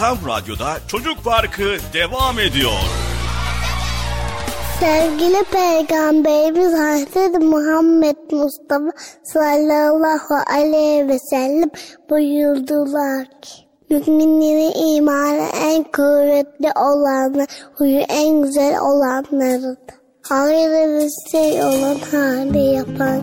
Erkam 0.05 0.29
Radyo'da 0.29 0.77
Çocuk 0.89 1.25
Parkı 1.25 1.77
devam 1.93 2.39
ediyor. 2.39 2.73
Sevgili 4.81 5.45
Peygamberimiz 5.45 6.73
Hazreti 6.79 7.39
Muhammed 7.39 8.17
Mustafa 8.33 8.91
sallallahu 9.23 10.35
aleyhi 10.57 11.09
ve 11.09 11.19
sellem 11.19 11.71
buyurdular 12.11 13.25
ki 13.25 13.53
Müminlerin 13.91 14.97
imanı 14.97 15.49
en 15.65 15.85
kuvvetli 15.85 16.73
olanı, 16.77 17.47
huyu 17.75 18.01
en 18.01 18.43
güzel 18.43 18.81
olanlarıdır. 18.81 19.79
Hayırlı 20.29 21.05
bir 21.05 21.31
şey 21.31 21.63
olan 21.63 21.97
hali 22.11 22.75
yapan. 22.75 23.23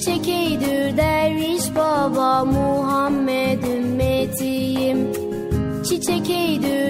Çiçek 0.00 0.28
eydür 0.28 0.96
derviş 0.96 1.74
baba 1.76 2.44
Muhammed 2.44 3.62
ümmetiyim. 3.62 5.12
Çiçek 5.88 6.30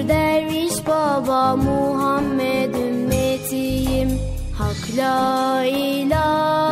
derviş 0.09 0.87
baba 0.87 1.57
Muhammed 1.57 2.75
ümmetiyim. 2.75 4.19
Hak 4.59 4.97
la 4.97 5.65
ilahe 5.65 6.70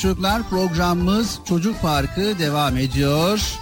çocuklar 0.00 0.48
programımız 0.48 1.38
Çocuk 1.44 1.82
Parkı 1.82 2.38
devam 2.38 2.76
ediyor. 2.76 3.58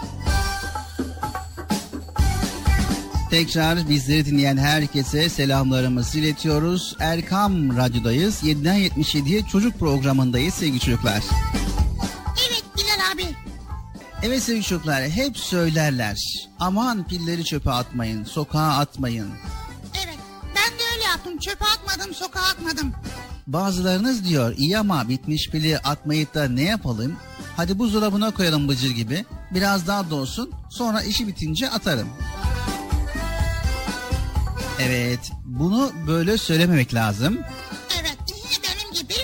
Tekrar 3.31 3.89
bizleri 3.89 4.27
dinleyen 4.27 4.57
herkese 4.57 5.29
selamlarımızı 5.29 6.19
iletiyoruz. 6.19 6.97
Erkam 7.01 7.77
Radyo'dayız. 7.77 8.43
7'den 8.43 8.79
77'ye 8.79 9.47
çocuk 9.47 9.79
programındayız 9.79 10.55
sevgili 10.55 10.81
çocuklar. 10.81 11.23
Evet 12.49 12.65
Bilal 12.77 13.13
abi. 13.15 13.37
Evet 14.23 14.43
sevgili 14.43 14.65
çocuklar 14.65 15.03
hep 15.03 15.39
söylerler. 15.39 16.49
Aman 16.61 17.07
pilleri 17.07 17.45
çöpe 17.45 17.71
atmayın, 17.71 18.25
sokağa 18.25 18.69
atmayın. 18.69 19.29
Evet 20.05 20.19
ben 20.47 20.79
de 20.79 20.83
öyle 20.95 21.05
yaptım. 21.05 21.39
Çöpe 21.39 21.65
atmadım, 21.65 22.15
sokağa 22.15 22.43
atmadım. 22.43 22.95
Bazılarınız 23.49 24.25
diyor 24.25 24.55
iyi 24.57 24.79
ama 24.79 25.09
bitmiş 25.09 25.51
pili 25.51 25.79
atmayıp 25.79 26.35
da 26.35 26.49
ne 26.49 26.63
yapalım? 26.63 27.17
Hadi 27.57 27.79
buzdolabına 27.79 28.31
koyalım 28.31 28.69
bıcır 28.69 28.91
gibi. 28.91 29.25
Biraz 29.51 29.87
daha 29.87 30.11
dolsun 30.11 30.51
sonra 30.71 31.03
işi 31.03 31.27
bitince 31.29 31.71
atarım. 31.71 32.09
Evet 34.81 35.31
bunu 35.45 35.93
böyle 36.07 36.39
söylememek 36.39 36.95
lazım. 36.95 37.39
Evet 38.01 38.19
benim 38.63 38.95
gibi 38.95 39.15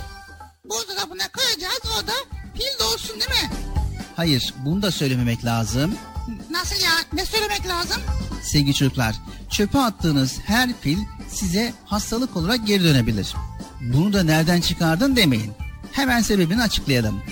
buzdolabına 0.65 1.29
koyacağız 1.29 1.83
o 2.03 2.07
da 2.07 2.13
pil 2.55 2.85
dolsun 2.85 3.21
değil 3.21 3.43
mi? 3.43 3.51
Hayır 4.17 4.55
bunu 4.65 4.83
da 4.83 4.91
söylememek 4.91 5.45
lazım. 5.45 5.95
Nasıl 6.51 6.77
ya? 6.85 6.91
Ne 7.13 7.27
söylemek 7.27 7.69
lazım? 7.69 8.03
Sevgili 8.43 8.75
çocuklar 8.75 9.15
çöpe 9.51 9.79
attığınız 9.79 10.39
her 10.47 10.81
pil 10.81 10.99
size 11.29 11.75
hastalık 11.85 12.37
olarak 12.37 12.67
geri 12.67 12.85
dönebilir. 12.85 13.35
Bunu 13.93 14.13
da 14.13 14.23
nereden 14.23 14.61
çıkardın 14.61 15.17
demeyin. 15.17 15.53
Hemen 15.93 16.21
sebebini 16.21 16.63
açıklayalım. 16.63 17.23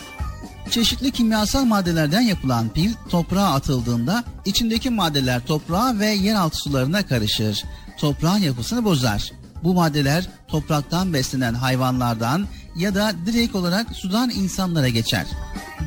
Çeşitli 0.70 1.10
kimyasal 1.10 1.64
maddelerden 1.64 2.20
yapılan 2.20 2.68
pil 2.68 2.92
toprağa 3.10 3.52
atıldığında 3.52 4.24
içindeki 4.44 4.90
maddeler 4.90 5.46
toprağa 5.46 5.98
ve 5.98 6.06
yeraltı 6.06 6.56
sularına 6.56 7.06
karışır. 7.06 7.64
Toprağın 7.98 8.38
yapısını 8.38 8.84
bozar. 8.84 9.32
Bu 9.64 9.74
maddeler 9.74 10.28
topraktan 10.48 11.12
beslenen 11.12 11.54
hayvanlardan 11.54 12.46
ya 12.76 12.94
da 12.94 13.12
direkt 13.26 13.54
olarak 13.54 13.96
sudan 13.96 14.30
insanlara 14.30 14.88
geçer. 14.88 15.26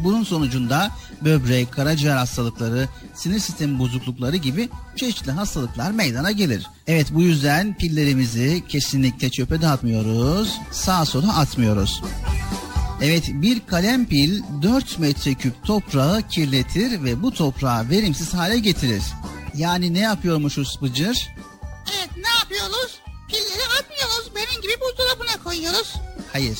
Bunun 0.03 0.23
sonucunda 0.23 0.91
böbrek, 1.21 1.71
karaciğer 1.71 2.17
hastalıkları, 2.17 2.87
sinir 3.13 3.39
sistemi 3.39 3.79
bozuklukları 3.79 4.35
gibi 4.35 4.69
çeşitli 4.95 5.31
hastalıklar 5.31 5.91
meydana 5.91 6.31
gelir. 6.31 6.67
Evet 6.87 7.07
bu 7.11 7.21
yüzden 7.21 7.77
pillerimizi 7.77 8.63
kesinlikle 8.67 9.29
çöpe 9.29 9.61
dağıtmıyoruz, 9.61 10.57
sağa 10.71 11.05
sola 11.05 11.37
atmıyoruz. 11.37 12.01
Evet 13.01 13.23
bir 13.33 13.59
kalem 13.67 14.05
pil 14.05 14.41
4 14.61 14.99
metreküp 14.99 15.63
toprağı 15.63 16.21
kirletir 16.21 17.03
ve 17.03 17.21
bu 17.23 17.33
toprağı 17.33 17.89
verimsiz 17.89 18.33
hale 18.33 18.59
getirir. 18.59 19.03
Yani 19.55 19.93
ne 19.93 19.99
yapıyormuşuz 19.99 20.79
Bıcır? 20.81 21.29
Evet 21.97 22.09
ne 22.17 22.29
yapıyoruz? 22.39 22.99
Pilleri 23.27 23.65
atmıyoruz. 23.79 24.31
Benim 24.35 24.61
gibi 24.61 24.73
buzdolabına 24.81 25.43
koyuyoruz. 25.43 25.93
Hayır. 26.33 26.59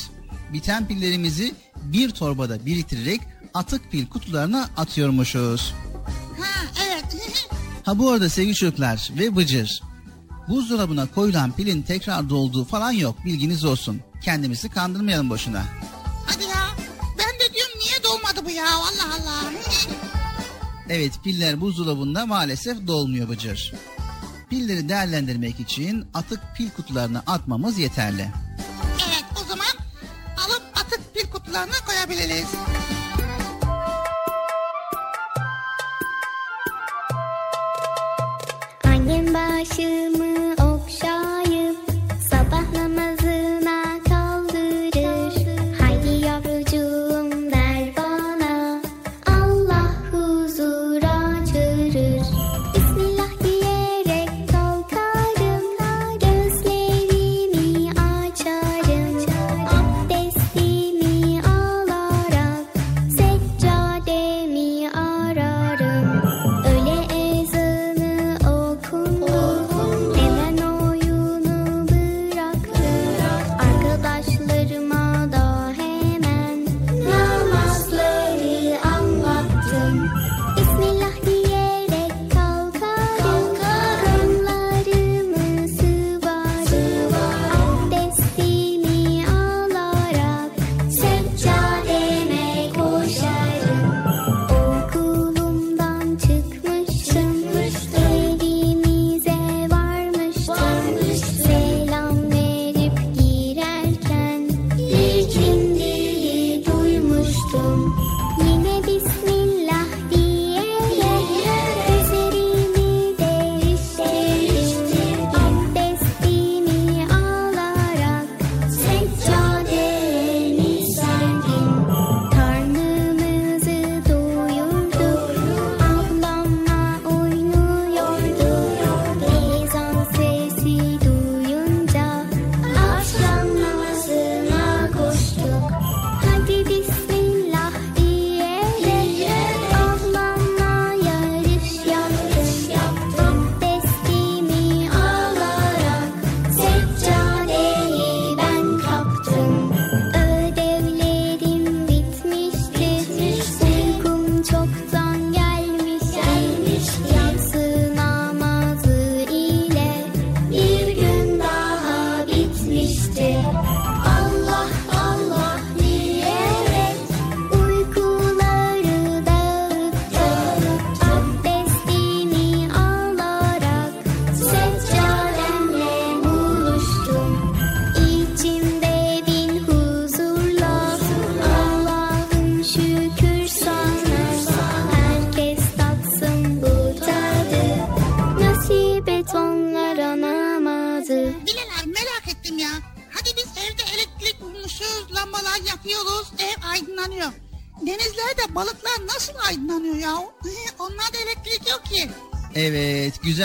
Biten 0.52 0.88
pillerimizi 0.88 1.54
bir 1.82 2.10
torbada 2.10 2.66
biriktirerek 2.66 3.20
atık 3.56 3.90
pil 3.90 4.06
kutularına 4.06 4.68
atıyormuşuz. 4.76 5.74
Ha 6.40 6.62
evet. 6.86 7.04
Ha 7.84 7.98
bu 7.98 8.10
arada 8.10 8.28
sevgili 8.28 8.54
çocuklar 8.54 9.10
ve 9.18 9.36
Bıcır. 9.36 9.82
Buzdolabına 10.48 11.06
koyulan 11.06 11.52
pilin 11.52 11.82
tekrar 11.82 12.30
dolduğu 12.30 12.64
falan 12.64 12.90
yok 12.92 13.24
bilginiz 13.24 13.64
olsun. 13.64 14.00
Kendimizi 14.24 14.68
kandırmayalım 14.68 15.30
boşuna. 15.30 15.64
Hadi 16.26 16.42
ya. 16.44 16.66
Ben 17.18 17.34
de 17.40 17.54
diyorum 17.54 17.78
niye 17.78 18.02
dolmadı 18.04 18.44
bu 18.44 18.50
ya? 18.50 18.66
Allah 18.74 19.14
Allah. 19.14 19.52
Evet 20.88 21.12
piller 21.24 21.60
buzdolabında 21.60 22.26
maalesef 22.26 22.86
dolmuyor 22.86 23.28
Bıcır. 23.28 23.74
Pilleri 24.50 24.88
değerlendirmek 24.88 25.60
için 25.60 26.06
atık 26.14 26.40
pil 26.56 26.70
kutularına 26.70 27.22
atmamız 27.26 27.78
yeterli. 27.78 28.28
Evet 29.08 29.24
o 29.44 29.48
zaman 29.48 29.66
alıp 30.36 30.62
atık 30.74 31.14
pil 31.14 31.30
kutularına 31.30 31.76
koyabiliriz. 31.86 32.46
Annem 39.36 40.15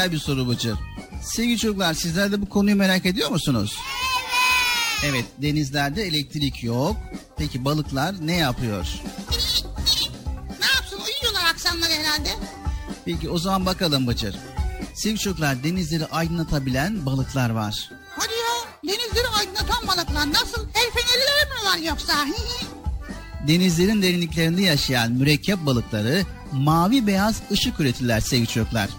güzel 0.01 0.11
bir 0.11 0.19
soru 0.19 0.47
Bıcır. 0.47 0.77
Sevgili 1.23 1.57
çocuklar 1.57 1.93
sizler 1.93 2.31
de 2.31 2.41
bu 2.41 2.49
konuyu 2.49 2.75
merak 2.75 3.05
ediyor 3.05 3.29
musunuz? 3.29 3.77
Evet. 5.03 5.11
Evet 5.11 5.25
denizlerde 5.37 6.03
elektrik 6.03 6.63
yok. 6.63 6.97
Peki 7.37 7.65
balıklar 7.65 8.15
ne 8.21 8.35
yapıyor? 8.35 8.87
Ne 10.59 10.65
yapsın 10.75 10.99
uyuyorlar 11.07 11.51
akşamları 11.51 11.91
herhalde. 11.91 12.29
Peki 13.05 13.29
o 13.29 13.37
zaman 13.37 13.65
bakalım 13.65 14.07
Bıcır. 14.07 14.35
Sevgili 14.93 15.19
çocuklar 15.19 15.63
denizleri 15.63 16.05
aydınlatabilen 16.05 17.05
balıklar 17.05 17.49
var. 17.49 17.89
Hadi 18.17 18.33
ya 18.33 18.93
denizleri 18.93 19.27
aydınlatan 19.27 19.87
balıklar 19.87 20.33
nasıl? 20.33 20.61
El 20.61 20.91
fenerleri 20.93 21.49
mi 21.49 21.65
var 21.65 21.89
yoksa? 21.89 22.13
Denizlerin 23.47 24.01
derinliklerinde 24.01 24.61
yaşayan 24.61 25.11
mürekkep 25.11 25.65
balıkları 25.65 26.21
mavi 26.51 27.07
beyaz 27.07 27.41
ışık 27.51 27.79
üretirler 27.79 28.19
sevgili 28.19 28.47
çocuklar. 28.47 28.89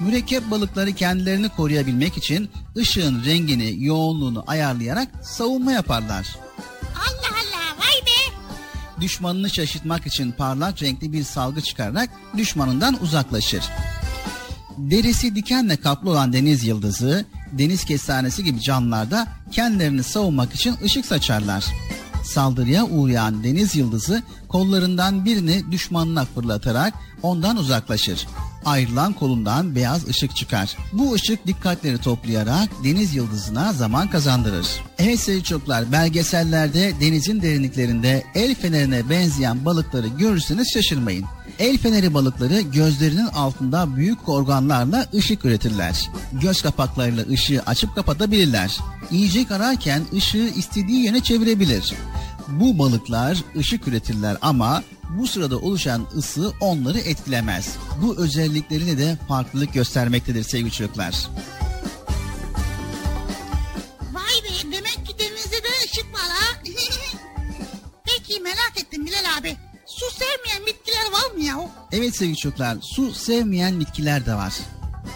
Mürekkep 0.00 0.50
balıkları 0.50 0.92
kendilerini 0.92 1.48
koruyabilmek 1.48 2.16
için 2.16 2.50
ışığın 2.76 3.24
rengini, 3.24 3.84
yoğunluğunu 3.84 4.44
ayarlayarak 4.46 5.08
savunma 5.22 5.72
yaparlar. 5.72 6.36
Allah 6.94 7.30
Allah 7.32 7.78
vay 7.78 8.06
be. 8.06 8.34
Düşmanını 9.00 9.50
şaşırtmak 9.50 10.06
için 10.06 10.32
parlak 10.32 10.82
renkli 10.82 11.12
bir 11.12 11.24
salgı 11.24 11.60
çıkararak 11.60 12.10
düşmanından 12.36 13.02
uzaklaşır. 13.02 13.64
Derisi 14.78 15.34
dikenle 15.34 15.76
kaplı 15.76 16.10
olan 16.10 16.32
deniz 16.32 16.64
yıldızı, 16.64 17.24
deniz 17.52 17.84
kestanesi 17.84 18.44
gibi 18.44 18.60
canlılar 18.60 19.10
da 19.10 19.28
kendilerini 19.52 20.02
savunmak 20.02 20.54
için 20.54 20.76
ışık 20.84 21.06
saçarlar. 21.06 21.64
Saldırıya 22.28 22.84
uğrayan 22.84 23.44
deniz 23.44 23.76
yıldızı 23.76 24.22
kollarından 24.48 25.24
birini 25.24 25.72
düşmanına 25.72 26.24
fırlatarak 26.24 26.94
ondan 27.22 27.56
uzaklaşır. 27.56 28.26
Ayrılan 28.64 29.12
kolundan 29.12 29.74
beyaz 29.74 30.08
ışık 30.08 30.36
çıkar. 30.36 30.76
Bu 30.92 31.14
ışık 31.14 31.46
dikkatleri 31.46 31.98
toplayarak 31.98 32.68
deniz 32.84 33.14
yıldızına 33.14 33.72
zaman 33.72 34.10
kazandırır. 34.10 34.66
Evet 34.98 35.20
sevgili 35.20 35.44
çocuklar 35.44 35.92
belgesellerde 35.92 36.92
denizin 37.00 37.42
derinliklerinde 37.42 38.24
el 38.34 38.54
fenerine 38.54 39.10
benzeyen 39.10 39.64
balıkları 39.64 40.06
görürseniz 40.06 40.72
şaşırmayın. 40.72 41.24
El 41.58 41.78
feneri 41.78 42.14
balıkları 42.14 42.60
gözlerinin 42.60 43.26
altında 43.26 43.96
büyük 43.96 44.28
organlarla 44.28 45.06
ışık 45.14 45.44
üretirler. 45.44 46.10
Göz 46.32 46.62
kapaklarıyla 46.62 47.24
ışığı 47.28 47.62
açıp 47.66 47.94
kapatabilirler. 47.94 48.78
Yiyecek 49.10 49.50
ararken 49.50 50.02
ışığı 50.14 50.50
istediği 50.56 51.04
yöne 51.04 51.20
çevirebilir. 51.20 51.94
Bu 52.48 52.78
balıklar 52.78 53.38
ışık 53.56 53.88
üretirler 53.88 54.36
ama 54.42 54.82
bu 55.18 55.26
sırada 55.26 55.56
oluşan 55.58 56.06
ısı 56.16 56.52
onları 56.60 56.98
etkilemez. 56.98 57.76
Bu 58.02 58.16
özelliklerini 58.16 58.98
de 58.98 59.18
farklılık 59.28 59.74
göstermektedir 59.74 60.42
sevgili 60.42 60.70
çocuklar. 60.70 61.14
Vay 64.12 64.44
be 64.44 64.72
demek 64.76 65.06
ki 65.06 65.18
denizde 65.18 65.56
de 65.56 65.68
ışık 65.84 66.14
var 66.14 66.30
ha. 66.30 66.62
Peki 68.04 68.40
merak 68.40 68.72
ettim 68.76 69.06
Bilal 69.06 69.38
abi. 69.38 69.56
Su 69.86 70.06
sevmeyen 70.10 70.66
bitkiler 70.66 71.12
var 71.12 71.34
mı 71.36 71.42
ya? 71.42 71.70
Evet 71.92 72.16
sevgili 72.16 72.36
çocuklar 72.36 72.76
su 72.82 73.14
sevmeyen 73.14 73.80
bitkiler 73.80 74.26
de 74.26 74.34
var. 74.34 74.52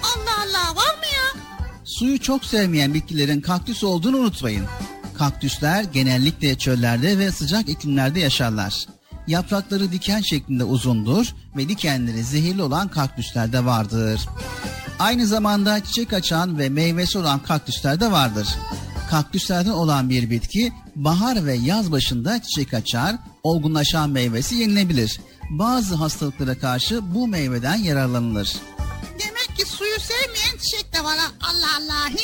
Allah 0.02 0.36
Allah 0.42 0.76
var 0.76 0.94
mı 0.98 1.04
ya? 1.14 1.42
Suyu 1.84 2.20
çok 2.20 2.44
sevmeyen 2.44 2.94
bitkilerin 2.94 3.40
kaktüs 3.40 3.84
olduğunu 3.84 4.16
unutmayın. 4.16 4.64
Kaktüsler 5.22 5.84
genellikle 5.84 6.58
çöllerde 6.58 7.18
ve 7.18 7.32
sıcak 7.32 7.68
iklimlerde 7.68 8.20
yaşarlar. 8.20 8.86
Yaprakları 9.26 9.92
diken 9.92 10.20
şeklinde 10.20 10.64
uzundur 10.64 11.26
ve 11.56 11.68
dikenleri 11.68 12.24
zehirli 12.24 12.62
olan 12.62 12.88
kaktüsler 12.88 13.52
de 13.52 13.64
vardır. 13.64 14.20
Aynı 14.98 15.26
zamanda 15.26 15.84
çiçek 15.84 16.12
açan 16.12 16.58
ve 16.58 16.68
meyvesi 16.68 17.18
olan 17.18 17.42
kaktüsler 17.42 18.00
de 18.00 18.12
vardır. 18.12 18.48
Kaktüslerden 19.10 19.70
olan 19.70 20.10
bir 20.10 20.30
bitki 20.30 20.72
bahar 20.96 21.46
ve 21.46 21.54
yaz 21.54 21.92
başında 21.92 22.42
çiçek 22.42 22.74
açar, 22.74 23.16
olgunlaşan 23.42 24.10
meyvesi 24.10 24.54
yenilebilir. 24.54 25.20
Bazı 25.50 25.94
hastalıklara 25.94 26.58
karşı 26.58 27.14
bu 27.14 27.28
meyveden 27.28 27.76
yararlanılır. 27.76 28.56
Demek 29.18 29.56
ki 29.56 29.66
suyu 29.66 30.00
sevmeyen 30.00 30.58
çiçek 30.62 30.94
de 30.94 31.04
var 31.04 31.18
ha. 31.18 31.26
Allah 31.40 31.76
Allah. 31.78 32.10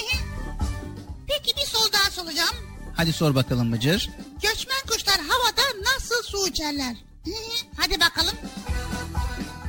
Peki 1.27 1.57
bir 1.57 1.67
soru 1.67 1.93
daha 1.93 2.11
soracağım. 2.11 2.68
Hadi 2.99 3.13
sor 3.13 3.35
bakalım 3.35 3.73
Bıcır. 3.73 4.11
Göçmen 4.43 4.81
kuşlar 4.89 5.17
havada 5.21 5.63
nasıl 5.95 6.23
su 6.23 6.49
içerler? 6.49 6.97
Hadi 7.77 8.01
bakalım. 8.01 8.35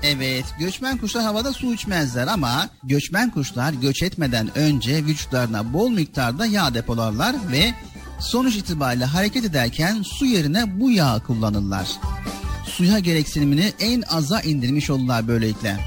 Evet, 0.03 0.45
göçmen 0.59 0.97
kuşlar 0.97 1.23
havada 1.23 1.53
su 1.53 1.73
içmezler 1.73 2.27
ama 2.27 2.69
göçmen 2.84 3.30
kuşlar 3.32 3.73
göç 3.73 4.03
etmeden 4.03 4.57
önce 4.57 5.05
vücutlarına 5.05 5.73
bol 5.73 5.89
miktarda 5.89 6.45
yağ 6.45 6.73
depolarlar 6.73 7.36
ve 7.51 7.73
sonuç 8.19 8.55
itibariyle 8.55 9.05
hareket 9.05 9.45
ederken 9.45 10.03
su 10.03 10.25
yerine 10.25 10.80
bu 10.80 10.91
yağı 10.91 11.23
kullanırlar. 11.23 11.88
Suya 12.65 12.99
gereksinimini 12.99 13.73
en 13.80 14.01
aza 14.01 14.41
indirmiş 14.41 14.89
olurlar 14.89 15.27
böylelikle. 15.27 15.77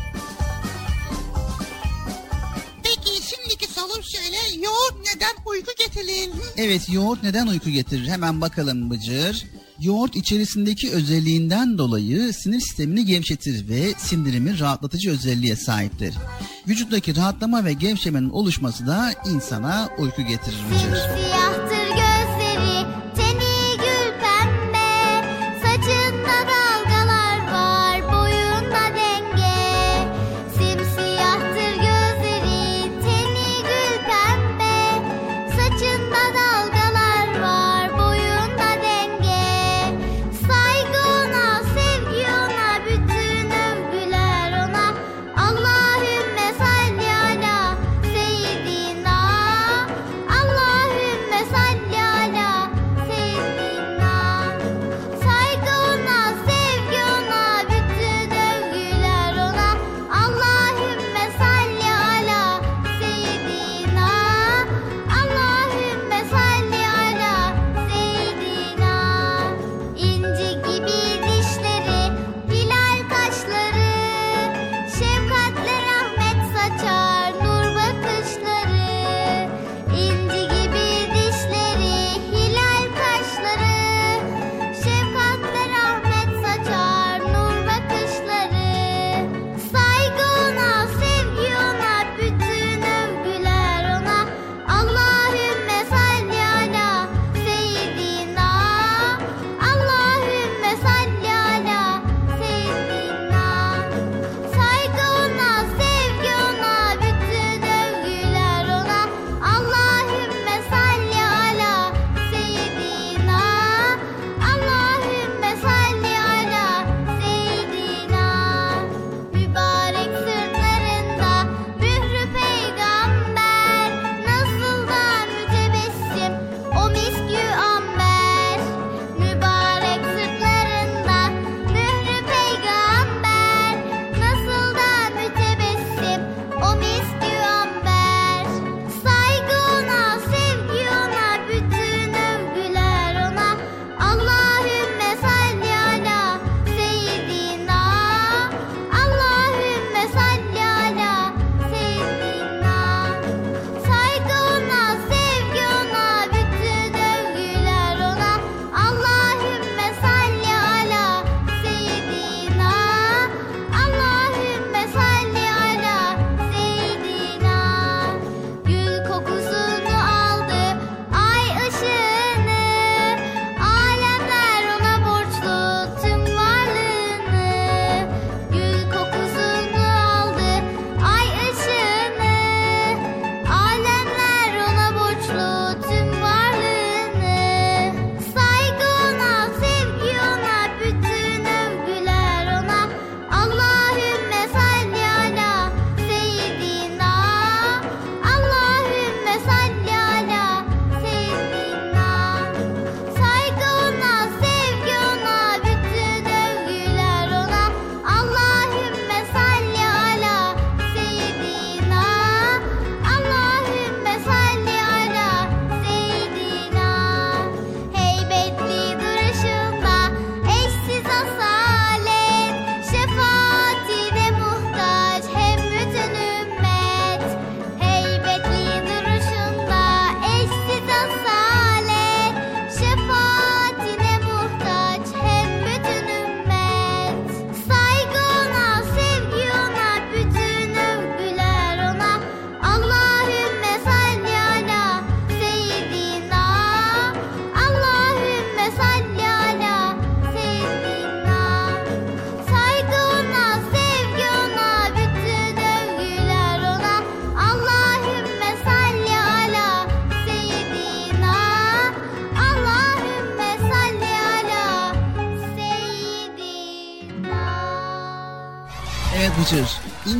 Getirir? 5.86 6.30
Evet, 6.56 6.88
yoğurt 6.92 7.22
neden 7.22 7.46
uyku 7.46 7.70
getirir? 7.70 8.08
Hemen 8.08 8.40
bakalım 8.40 8.90
Bıcır. 8.90 9.44
Yoğurt 9.80 10.16
içerisindeki 10.16 10.90
özelliğinden 10.90 11.78
dolayı 11.78 12.32
sinir 12.32 12.60
sistemini 12.60 13.04
gevşetir 13.04 13.68
ve 13.68 13.94
sindirimi 13.98 14.58
rahatlatıcı 14.58 15.10
özelliğe 15.10 15.56
sahiptir. 15.56 16.14
Vücuttaki 16.68 17.16
rahatlama 17.16 17.64
ve 17.64 17.72
gevşemenin 17.72 18.30
oluşması 18.30 18.86
da 18.86 19.12
insana 19.30 19.88
uyku 19.98 20.22
getirir 20.22 20.58
Bıcır. 20.70 20.96
Siyahtır 20.96 21.81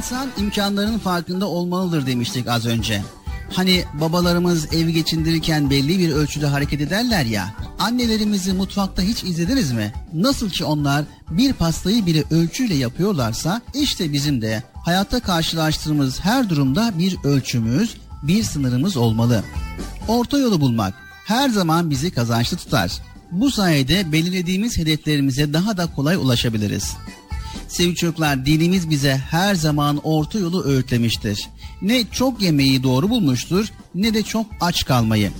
İnsan 0.03 0.29
imkanlarının 0.39 0.99
farkında 0.99 1.47
olmalıdır 1.47 2.07
demiştik 2.07 2.49
az 2.49 2.67
önce. 2.67 3.03
Hani 3.53 3.85
babalarımız 4.01 4.75
ev 4.75 4.89
geçindirirken 4.89 5.71
belli 5.71 5.99
bir 5.99 6.13
ölçüde 6.13 6.47
hareket 6.47 6.81
ederler 6.81 7.25
ya. 7.25 7.55
Annelerimizi 7.79 8.53
mutfakta 8.53 9.03
hiç 9.03 9.25
izlediniz 9.25 9.73
mi? 9.73 9.93
Nasıl 10.15 10.51
ki 10.51 10.65
onlar 10.65 11.05
bir 11.31 11.53
pastayı 11.53 12.07
bile 12.07 12.25
ölçüyle 12.31 12.75
yapıyorlarsa 12.75 13.61
işte 13.75 14.13
bizim 14.13 14.43
de 14.43 14.63
hayatta 14.85 15.21
karşılaştığımız 15.21 16.21
her 16.21 16.49
durumda 16.49 16.93
bir 16.99 17.17
ölçümüz, 17.25 17.97
bir 18.23 18.43
sınırımız 18.43 18.97
olmalı. 18.97 19.45
Orta 20.09 20.39
yolu 20.39 20.61
bulmak 20.61 20.95
her 21.27 21.49
zaman 21.49 21.91
bizi 21.91 22.11
kazançlı 22.11 22.57
tutar. 22.57 22.93
Bu 23.33 23.51
sayede 23.51 24.13
belirlediğimiz 24.13 24.79
hedeflerimize 24.79 25.53
daha 25.53 25.77
da 25.77 25.87
kolay 25.87 26.17
ulaşabiliriz. 26.17 26.97
Sevgili 27.73 27.95
çocuklar 27.95 28.47
dinimiz 28.47 28.91
bize 28.91 29.16
her 29.16 29.55
zaman 29.55 30.01
orta 30.05 30.39
yolu 30.39 30.64
öğütlemiştir. 30.64 31.49
Ne 31.83 32.05
çok 32.11 32.43
yemeği 32.43 32.83
doğru 32.83 33.11
bulmuştur 33.11 33.66
ne 33.95 34.14
de 34.14 34.23
çok 34.23 34.47
aç 34.61 34.85
kalmayı. 34.85 35.31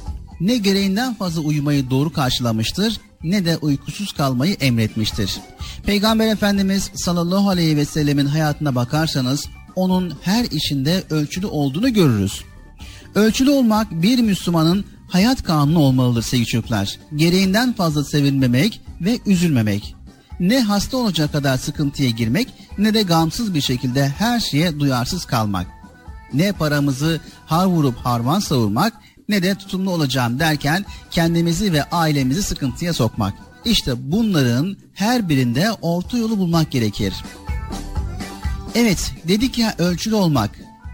Ne 0.41 0.57
gereğinden 0.57 1.15
fazla 1.15 1.41
uyumayı 1.41 1.91
doğru 1.91 2.13
karşılamıştır 2.13 3.01
ne 3.23 3.45
de 3.45 3.57
uykusuz 3.57 4.13
kalmayı 4.13 4.55
emretmiştir. 4.55 5.41
Peygamber 5.87 6.29
Efendimiz 6.29 6.91
sallallahu 6.95 7.49
aleyhi 7.49 7.77
ve 7.77 7.85
sellemin 7.85 8.27
hayatına 8.27 8.75
bakarsanız 8.75 9.49
onun 9.77 10.15
her 10.23 10.45
işinde 10.45 11.05
ölçülü 11.11 11.47
olduğunu 11.47 11.93
görürüz. 11.93 12.41
Ölçülü 13.15 13.51
olmak 13.51 14.03
bir 14.03 14.19
Müslümanın 14.19 14.85
hayat 15.09 15.43
kanunu 15.43 15.79
olmalıdır 15.79 16.23
sevgili 16.23 16.47
çocuklar. 16.47 16.99
Gereğinden 17.17 17.73
fazla 17.73 18.05
sevinmemek 18.05 18.81
ve 19.01 19.19
üzülmemek. 19.27 19.95
Ne 20.43 20.61
hasta 20.61 20.97
olacak 20.97 21.33
kadar 21.33 21.57
sıkıntıya 21.57 22.11
girmek 22.11 22.49
ne 22.79 22.95
de 22.95 23.03
gamsız 23.03 23.55
bir 23.55 23.61
şekilde 23.61 24.09
her 24.09 24.41
şeye 24.41 24.81
duyarsız 24.81 25.25
kalmak. 25.25 25.67
Ne 26.35 26.53
paramızı 26.53 27.21
har 27.47 27.67
vurup 27.67 27.97
harman 27.97 28.41
savurmak 28.41 28.93
ne 29.29 29.43
de 29.43 29.55
tutumlu 29.55 29.91
olacağım 29.91 30.39
derken 30.39 30.85
kendimizi 31.11 31.73
ve 31.73 31.85
ailemizi 31.85 32.43
sıkıntıya 32.43 32.93
sokmak. 32.93 33.35
İşte 33.65 34.13
bunların 34.13 34.77
her 34.95 35.29
birinde 35.29 35.73
orta 35.83 36.19
yolu 36.19 36.39
bulmak 36.39 36.71
gerekir. 36.71 37.15
Evet 38.75 39.13
dedik 39.29 39.59
ya 39.59 39.75
ölçülü 39.79 40.15
olmak 40.15 40.51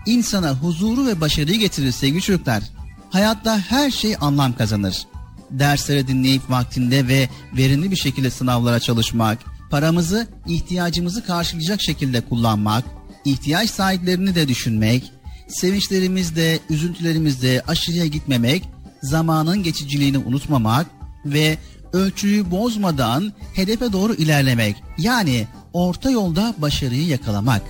insana 0.07 0.55
huzuru 0.55 1.07
ve 1.07 1.21
başarıyı 1.21 1.59
getirir 1.59 1.93
sevgili 1.93 2.23
çocuklar. 2.23 2.63
Hayatta 3.11 3.59
her 3.59 3.91
şey 3.91 4.17
anlam 4.21 4.57
kazanır. 4.57 5.07
Dersleri 5.51 6.09
dinleyip 6.09 6.51
vaktinde 6.51 7.09
ve 7.09 7.29
verimli 7.57 7.91
bir 7.91 7.97
şekilde 7.97 8.31
sınavlara 8.31 8.81
çalışmak, 8.81 9.39
paramızı 9.71 10.27
ihtiyacımızı 10.47 11.27
karşılayacak 11.27 11.83
şekilde 11.83 12.21
kullanmak, 12.21 12.85
ihtiyaç 13.25 13.71
sahiplerini 13.71 14.35
de 14.35 14.49
düşünmek, 14.49 15.13
sevinçlerimizde, 15.49 16.59
üzüntülerimizde 16.71 17.63
aşırıya 17.69 18.07
gitmemek, 18.07 18.63
zamanın 19.03 19.63
geçiciliğini 19.63 20.19
unutmamak 20.19 20.87
ve 21.25 21.59
ölçüyü 21.93 22.51
bozmadan 22.51 23.33
hedefe 23.55 23.93
doğru 23.93 24.15
ilerlemek. 24.15 24.77
Yani 24.99 25.47
orta 25.73 26.11
yolda 26.11 26.55
başarıyı 26.59 27.07
yakalamak. 27.07 27.63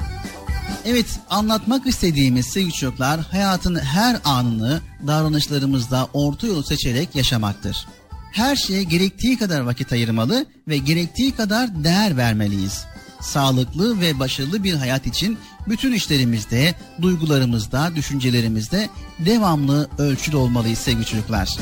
Evet 0.85 1.07
anlatmak 1.31 1.87
istediğimiz 1.87 2.47
sevgili 2.47 2.73
çocuklar 2.73 3.21
hayatın 3.21 3.77
her 3.77 4.17
anını 4.25 4.81
davranışlarımızda 5.07 6.09
orta 6.13 6.47
yolu 6.47 6.63
seçerek 6.63 7.17
yaşamaktır. 7.17 7.87
Her 8.33 8.57
şeye 8.57 8.83
gerektiği 8.83 9.39
kadar 9.39 9.61
vakit 9.61 9.93
ayırmalı 9.93 10.47
ve 10.69 10.79
gerektiği 10.79 11.35
kadar 11.37 11.85
değer 11.85 12.17
vermeliyiz. 12.17 12.85
Sağlıklı 13.21 14.01
ve 14.01 14.19
başarılı 14.19 14.65
bir 14.65 14.75
hayat 14.75 15.07
için 15.07 15.39
bütün 15.69 15.93
işlerimizde, 15.93 16.75
duygularımızda, 17.03 17.97
düşüncelerimizde 17.97 18.89
devamlı 19.19 19.89
ölçülü 19.99 20.37
olmalıyız 20.37 20.79
sevgili 20.79 21.07
çocuklar. 21.07 21.57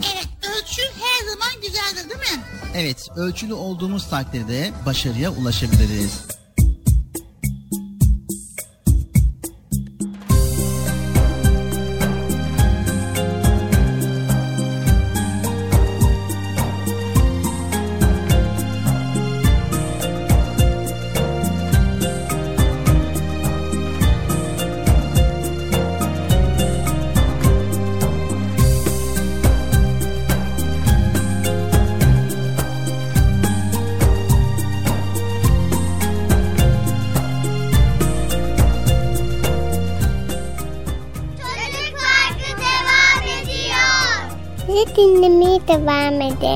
Evet 0.00 0.28
ölçü 0.42 0.82
her 0.82 1.28
zaman 1.30 1.62
güzeldir 1.62 2.10
değil 2.10 2.20
mi? 2.20 2.42
Evet, 2.74 3.08
ölçülü 3.16 3.54
olduğumuz 3.54 4.08
takdirde 4.10 4.72
başarıya 4.86 5.30
ulaşabiliriz. 5.30 6.12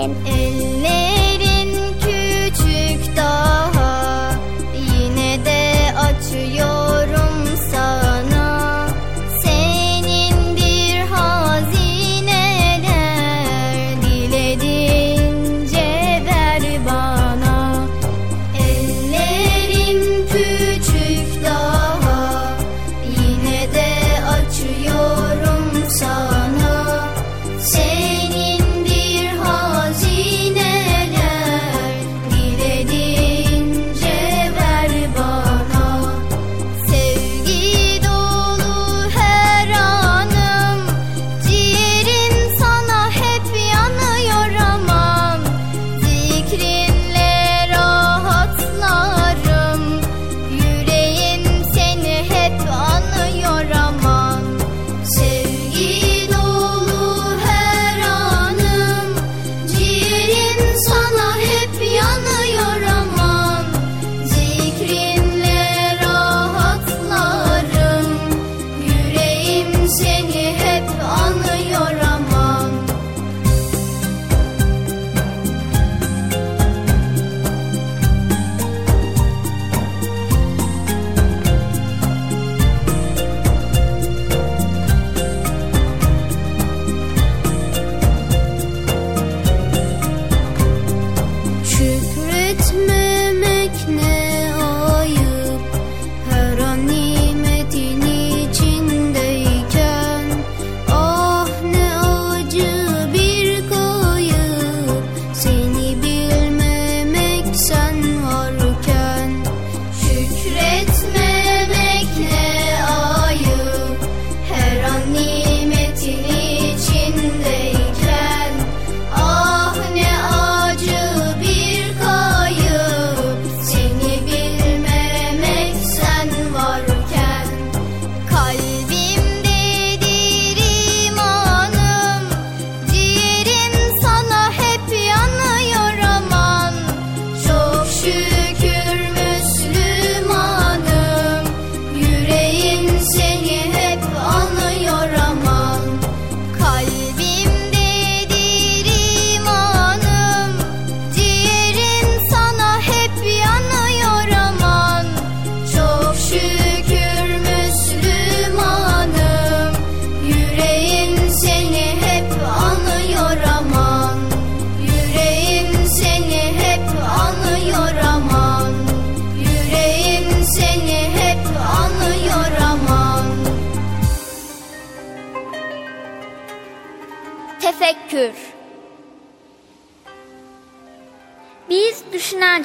Devam 0.01 0.30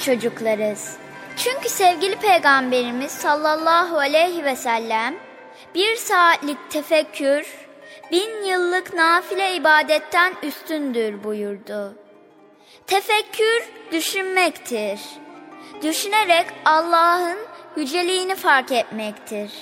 çocuklarız. 0.06 0.96
Çünkü 1.36 1.68
sevgili 1.68 2.16
peygamberimiz 2.16 3.12
sallallahu 3.12 3.98
aleyhi 3.98 4.44
ve 4.44 4.56
sellem 4.56 5.14
bir 5.74 5.96
saatlik 5.96 6.70
tefekkür 6.70 7.46
bin 8.12 8.44
yıllık 8.44 8.94
nafile 8.94 9.54
ibadetten 9.54 10.34
üstündür 10.42 11.24
buyurdu. 11.24 11.94
Tefekkür 12.86 13.70
düşünmektir. 13.92 15.00
Düşünerek 15.82 16.46
Allah'ın 16.64 17.38
yüceliğini 17.76 18.34
fark 18.34 18.72
etmektir. 18.72 19.52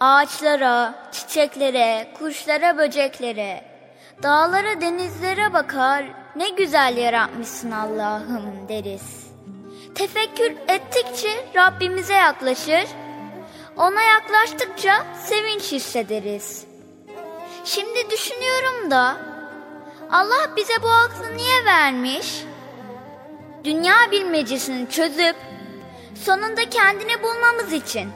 Ağaçlara, 0.00 0.94
çiçeklere, 1.12 2.08
kuşlara, 2.18 2.78
böceklere, 2.78 3.64
dağlara, 4.22 4.80
denizlere 4.80 5.52
bakar, 5.52 6.04
ne 6.36 6.48
güzel 6.48 6.96
yaratmışsın 6.96 7.70
Allah'ım 7.70 8.68
deriz. 8.68 9.25
Tefekkür 9.96 10.52
ettikçe 10.68 11.28
Rabbimize 11.54 12.14
yaklaşır, 12.14 12.84
ona 13.76 14.02
yaklaştıkça 14.02 15.06
sevinç 15.24 15.72
hissederiz. 15.72 16.64
Şimdi 17.64 18.10
düşünüyorum 18.10 18.90
da 18.90 19.16
Allah 20.10 20.56
bize 20.56 20.82
bu 20.82 20.88
aklı 20.88 21.36
niye 21.36 21.64
vermiş? 21.64 22.42
Dünya 23.64 23.94
bilmecesini 24.10 24.90
çözüp 24.90 25.36
sonunda 26.24 26.70
kendini 26.70 27.22
bulmamız 27.22 27.72
için. 27.72 28.10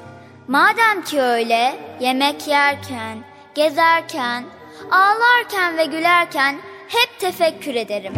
Madem 0.49 1.05
ki 1.05 1.21
öyle 1.21 1.79
yemek 2.01 2.49
yerken, 2.49 3.19
gezerken, 3.55 4.45
ağlarken 4.91 5.79
ve 5.79 5.85
gülerken 5.85 6.59
hep 6.89 7.21
tefekkür 7.21 7.75
ederim. 7.75 8.13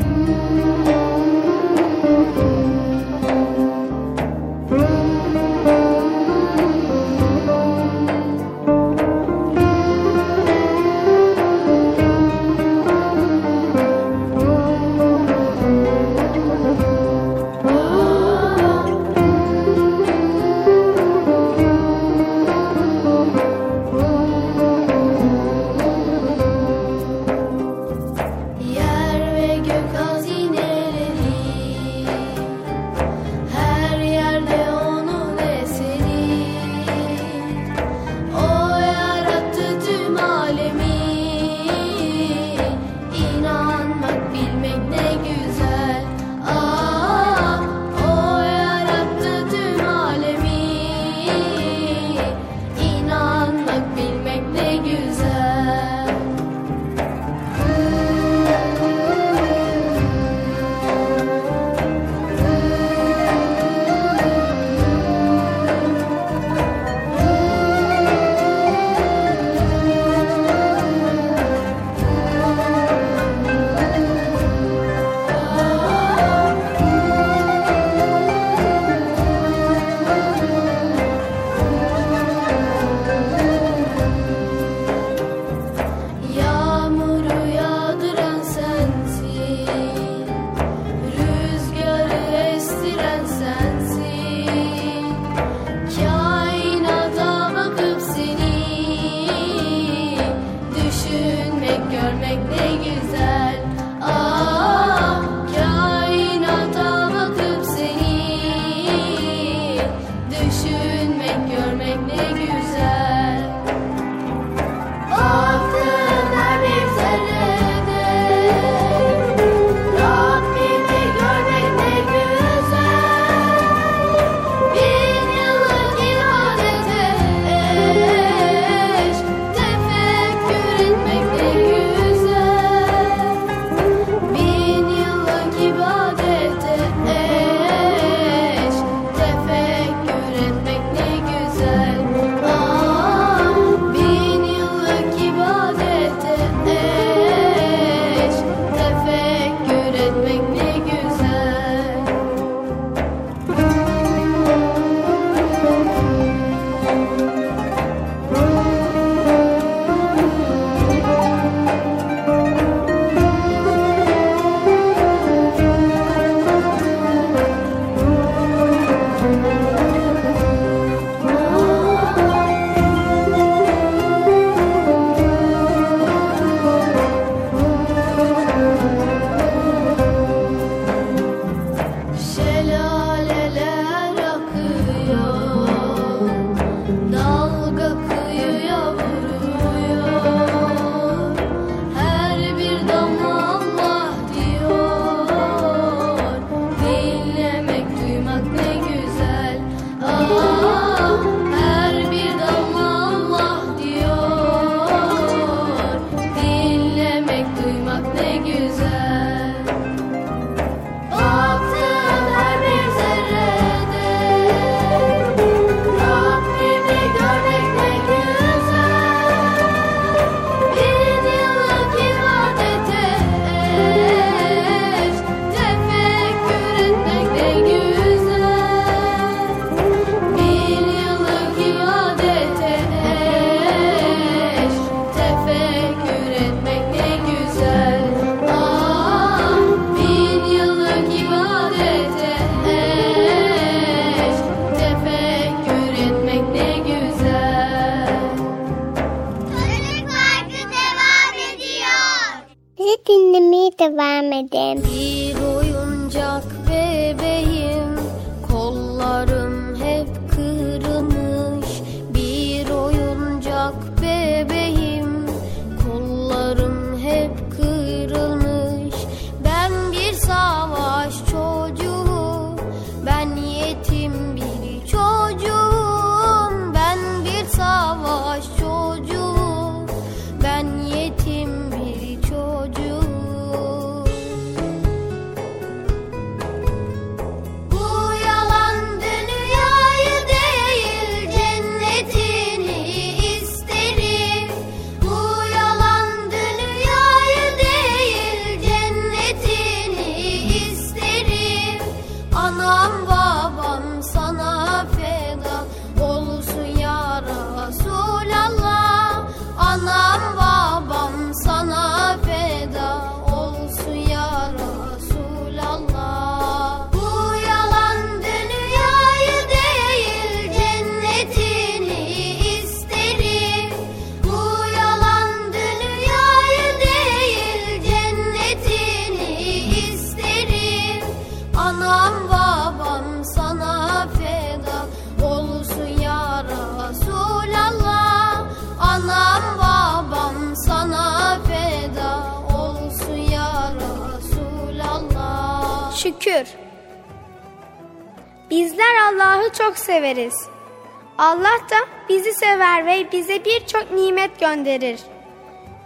Gönderir. 354.72 355.00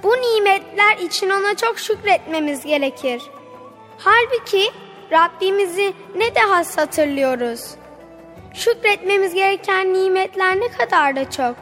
Bu 0.02 0.08
nimetler 0.08 0.96
için 0.96 1.30
ona 1.30 1.56
çok 1.56 1.78
şükretmemiz 1.78 2.64
gerekir. 2.64 3.22
Halbuki 3.98 4.70
Rabbimizi 5.12 5.92
ne 6.16 6.34
de 6.34 6.40
has 6.40 6.78
hatırlıyoruz. 6.78 7.60
Şükretmemiz 8.54 9.34
gereken 9.34 9.94
nimetler 9.94 10.60
ne 10.60 10.68
kadar 10.68 11.16
da 11.16 11.30
çok. 11.30 11.56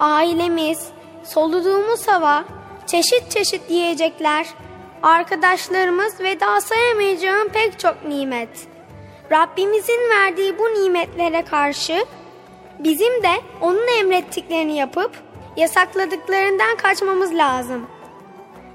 Ailemiz, 0.00 0.88
soluduğumuz 1.24 2.08
hava, 2.08 2.44
çeşit 2.86 3.30
çeşit 3.30 3.70
yiyecekler, 3.70 4.46
arkadaşlarımız 5.02 6.20
ve 6.20 6.40
daha 6.40 6.60
sayamayacağım 6.60 7.48
pek 7.48 7.78
çok 7.78 8.04
nimet. 8.04 8.48
Rabbimizin 9.32 10.10
verdiği 10.10 10.58
bu 10.58 10.64
nimetlere 10.64 11.44
karşı 11.44 12.04
bizim 12.78 13.22
de 13.22 13.32
onun 13.60 13.98
emrettiklerini 14.00 14.76
yapıp 14.76 15.23
yasakladıklarından 15.56 16.76
kaçmamız 16.76 17.34
lazım. 17.34 17.86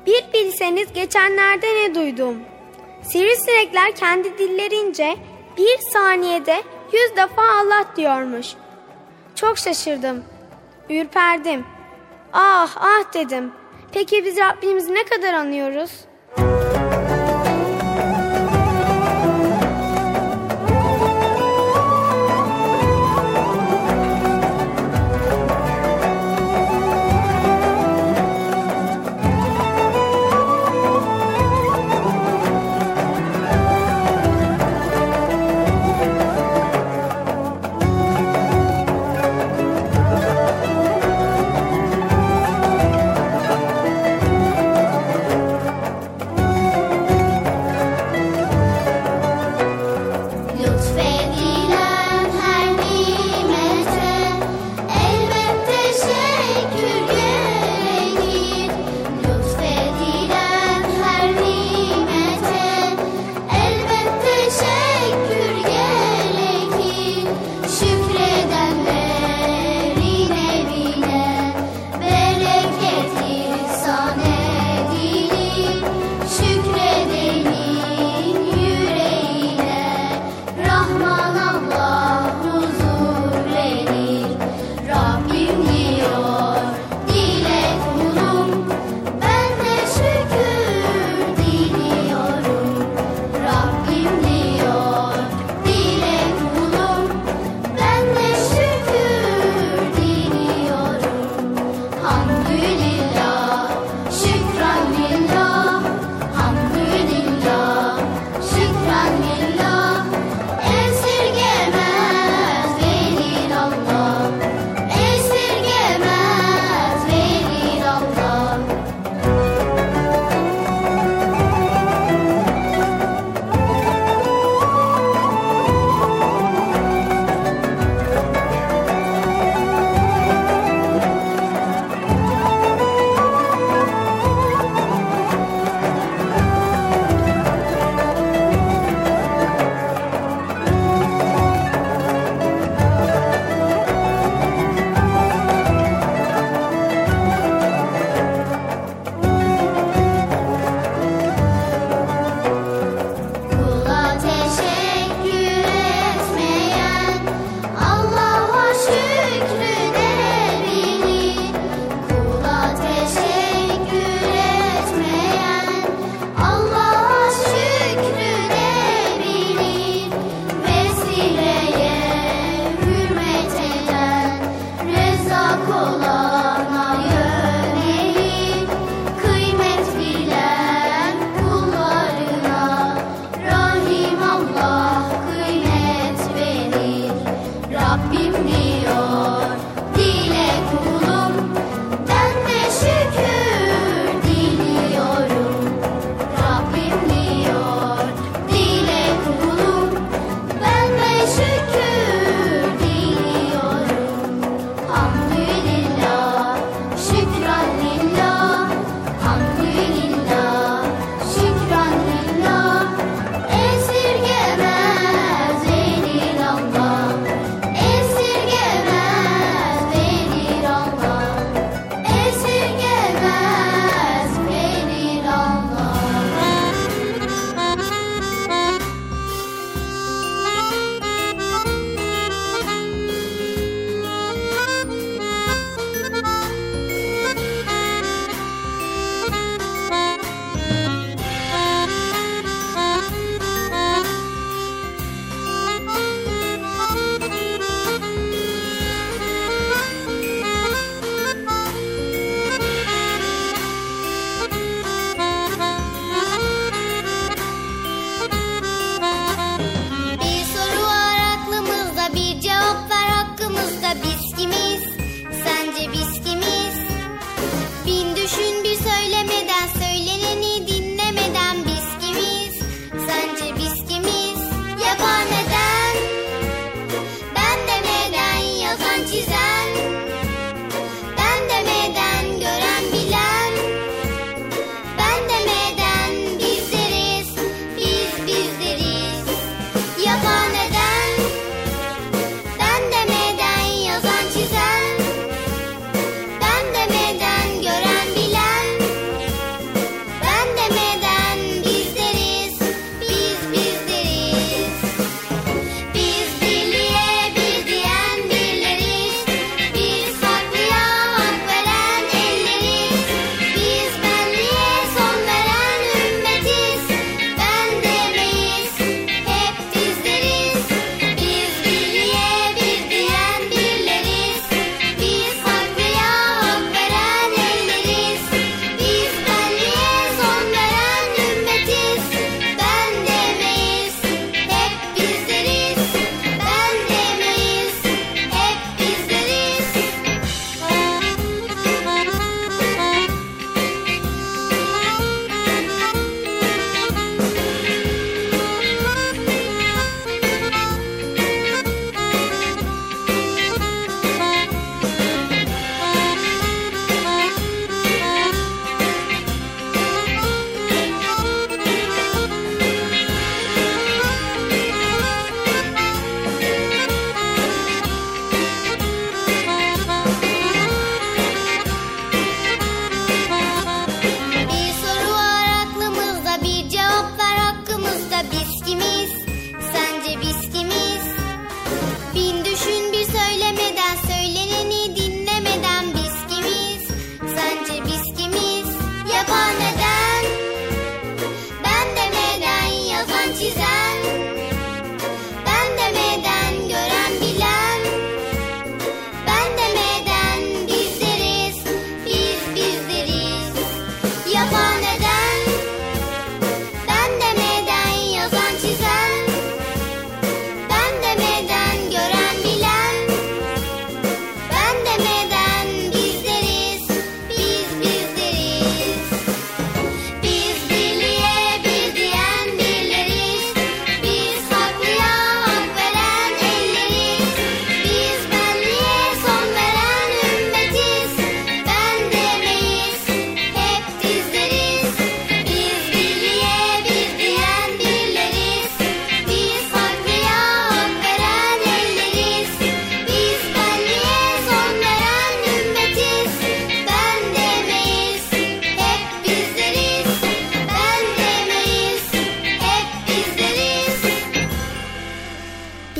Bir 0.06 0.34
bilseniz 0.34 0.94
geçenlerde 0.94 1.68
ne 1.68 1.96
duydum. 1.96 2.38
Sivrisinekler 3.04 3.96
kendi 3.96 4.38
dillerince 4.38 5.16
bir 5.58 5.78
saniyede 5.94 6.64
yüz 6.94 7.16
defa 7.16 7.42
Allah 7.42 7.86
diyormuş. 7.96 8.48
Çok 9.36 9.58
şaşırdım. 9.58 10.24
Ürperdim. 10.90 11.66
Ah 12.34 12.78
ah 12.80 13.14
dedim. 13.14 13.52
Peki 13.92 14.26
biz 14.26 14.38
Rabbimizi 14.38 14.94
ne 14.94 15.04
kadar 15.04 15.34
anıyoruz? 15.34 15.92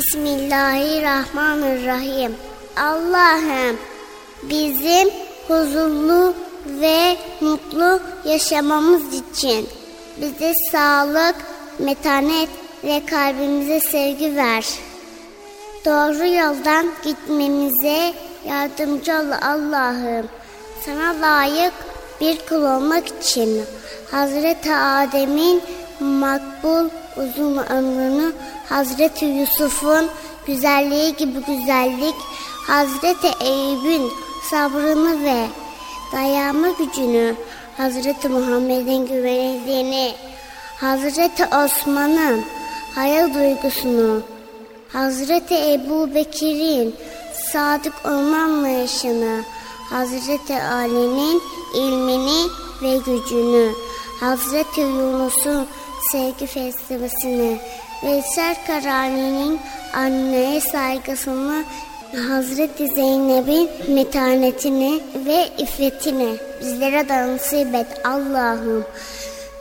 Bismillahirrahmanirrahim. 0.10 2.36
Allah'ım 2.78 3.78
bizim 4.44 5.10
huzurlu 5.48 6.34
ve 6.66 7.18
mutlu 7.42 8.00
yaşamamız 8.26 9.14
için 9.14 9.70
bize 10.22 10.54
sağlık, 10.72 11.36
metanet 11.80 12.50
ve 12.84 13.06
kalbimize 13.06 13.80
sevgi 13.80 14.36
ver. 14.36 14.66
Doğru 15.86 16.28
yoldan 16.28 16.92
gitmemize 17.04 18.14
yardımcı 18.48 19.14
ol 19.14 19.32
Allah'ım. 19.42 20.28
Sana 20.86 21.22
layık 21.22 21.74
bir 22.22 22.38
kul 22.50 22.62
olmak 22.62 23.08
için 23.08 23.62
Hazreti 24.12 24.76
Adem'in 24.76 25.62
makbul 26.00 26.90
uzun 27.18 27.58
ömrünü 27.58 28.34
Hazreti 28.70 29.26
Yusuf'un 29.26 30.08
güzelliği 30.48 31.16
gibi 31.16 31.40
güzellik 31.40 32.16
Hazreti 32.68 33.28
Eyüp'ün 33.40 34.12
sabrını 34.50 35.24
ve 35.24 35.48
dayanma 36.12 36.68
gücünü 36.70 37.36
Hazreti 37.78 38.30
Muhammed'in 38.30 39.08
güvenildiğini 39.08 40.14
Hazreti 40.78 41.46
Osman'ın 41.46 42.44
hayal 42.96 43.34
duygusunu 43.34 44.22
Hazreti 44.94 45.56
Ebu 45.74 46.16
Bekir'in 46.16 46.96
sadık 47.52 47.94
olma 48.06 48.40
Hazreti 49.90 50.54
Ali'nin 50.54 51.42
ilmini 51.74 52.50
ve 52.82 52.98
gücünü, 52.98 53.72
Hazreti 54.20 54.82
Yunus'un 54.82 55.68
sevgi 56.12 56.46
felsefesini, 56.46 57.58
Veysel 58.04 58.56
Karani'nin 58.68 59.60
anneye 59.94 60.62
saygısını, 60.62 61.64
Hazreti 62.28 62.88
Zeynep'in 62.88 63.96
metanetini 63.96 65.00
ve 65.26 65.50
iffetini 65.58 66.36
bizlere 66.62 67.10
de 67.10 67.28
nasip 67.28 67.76
et 67.76 68.06
Allah'ım. 68.06 68.86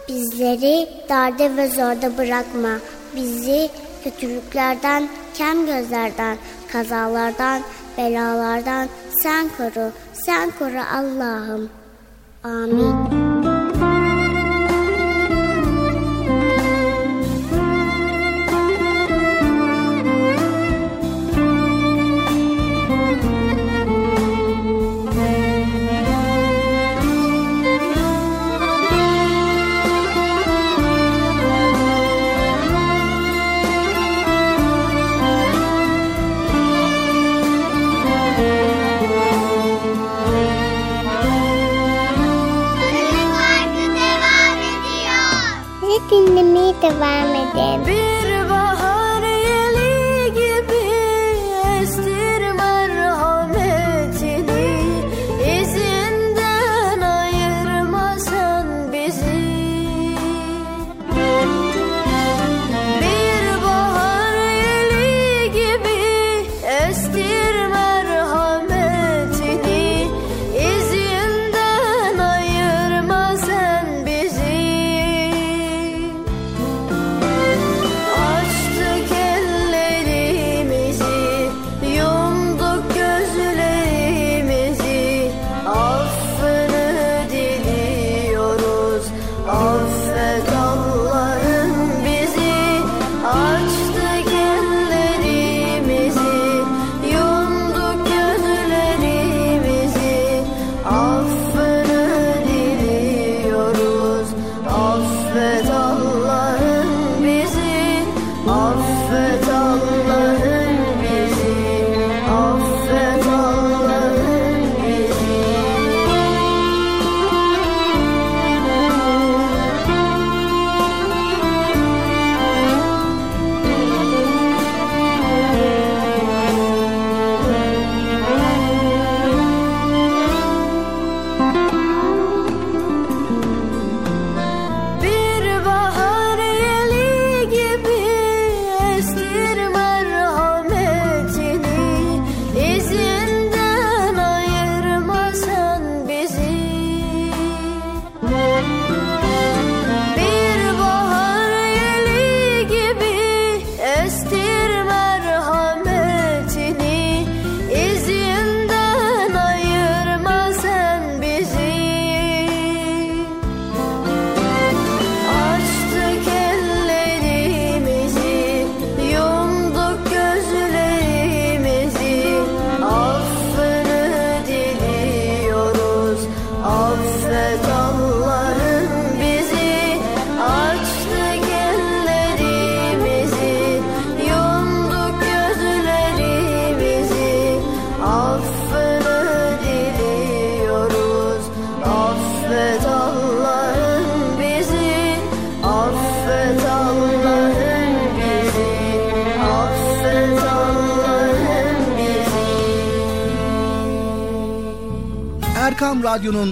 Bizleri 0.08 0.88
darda 1.08 1.56
ve 1.56 1.68
zorda 1.68 2.18
bırakma. 2.18 2.78
Bizi 3.16 3.70
kötülüklerden, 4.04 5.08
kem 5.34 5.66
gözlerden, 5.66 6.36
kazalardan, 6.72 7.62
belalardan 7.98 8.88
sen 9.22 9.48
koru. 9.56 9.92
Sen 10.12 10.50
koru 10.58 10.80
Allah'ım. 10.94 11.70
Amin. 12.44 13.27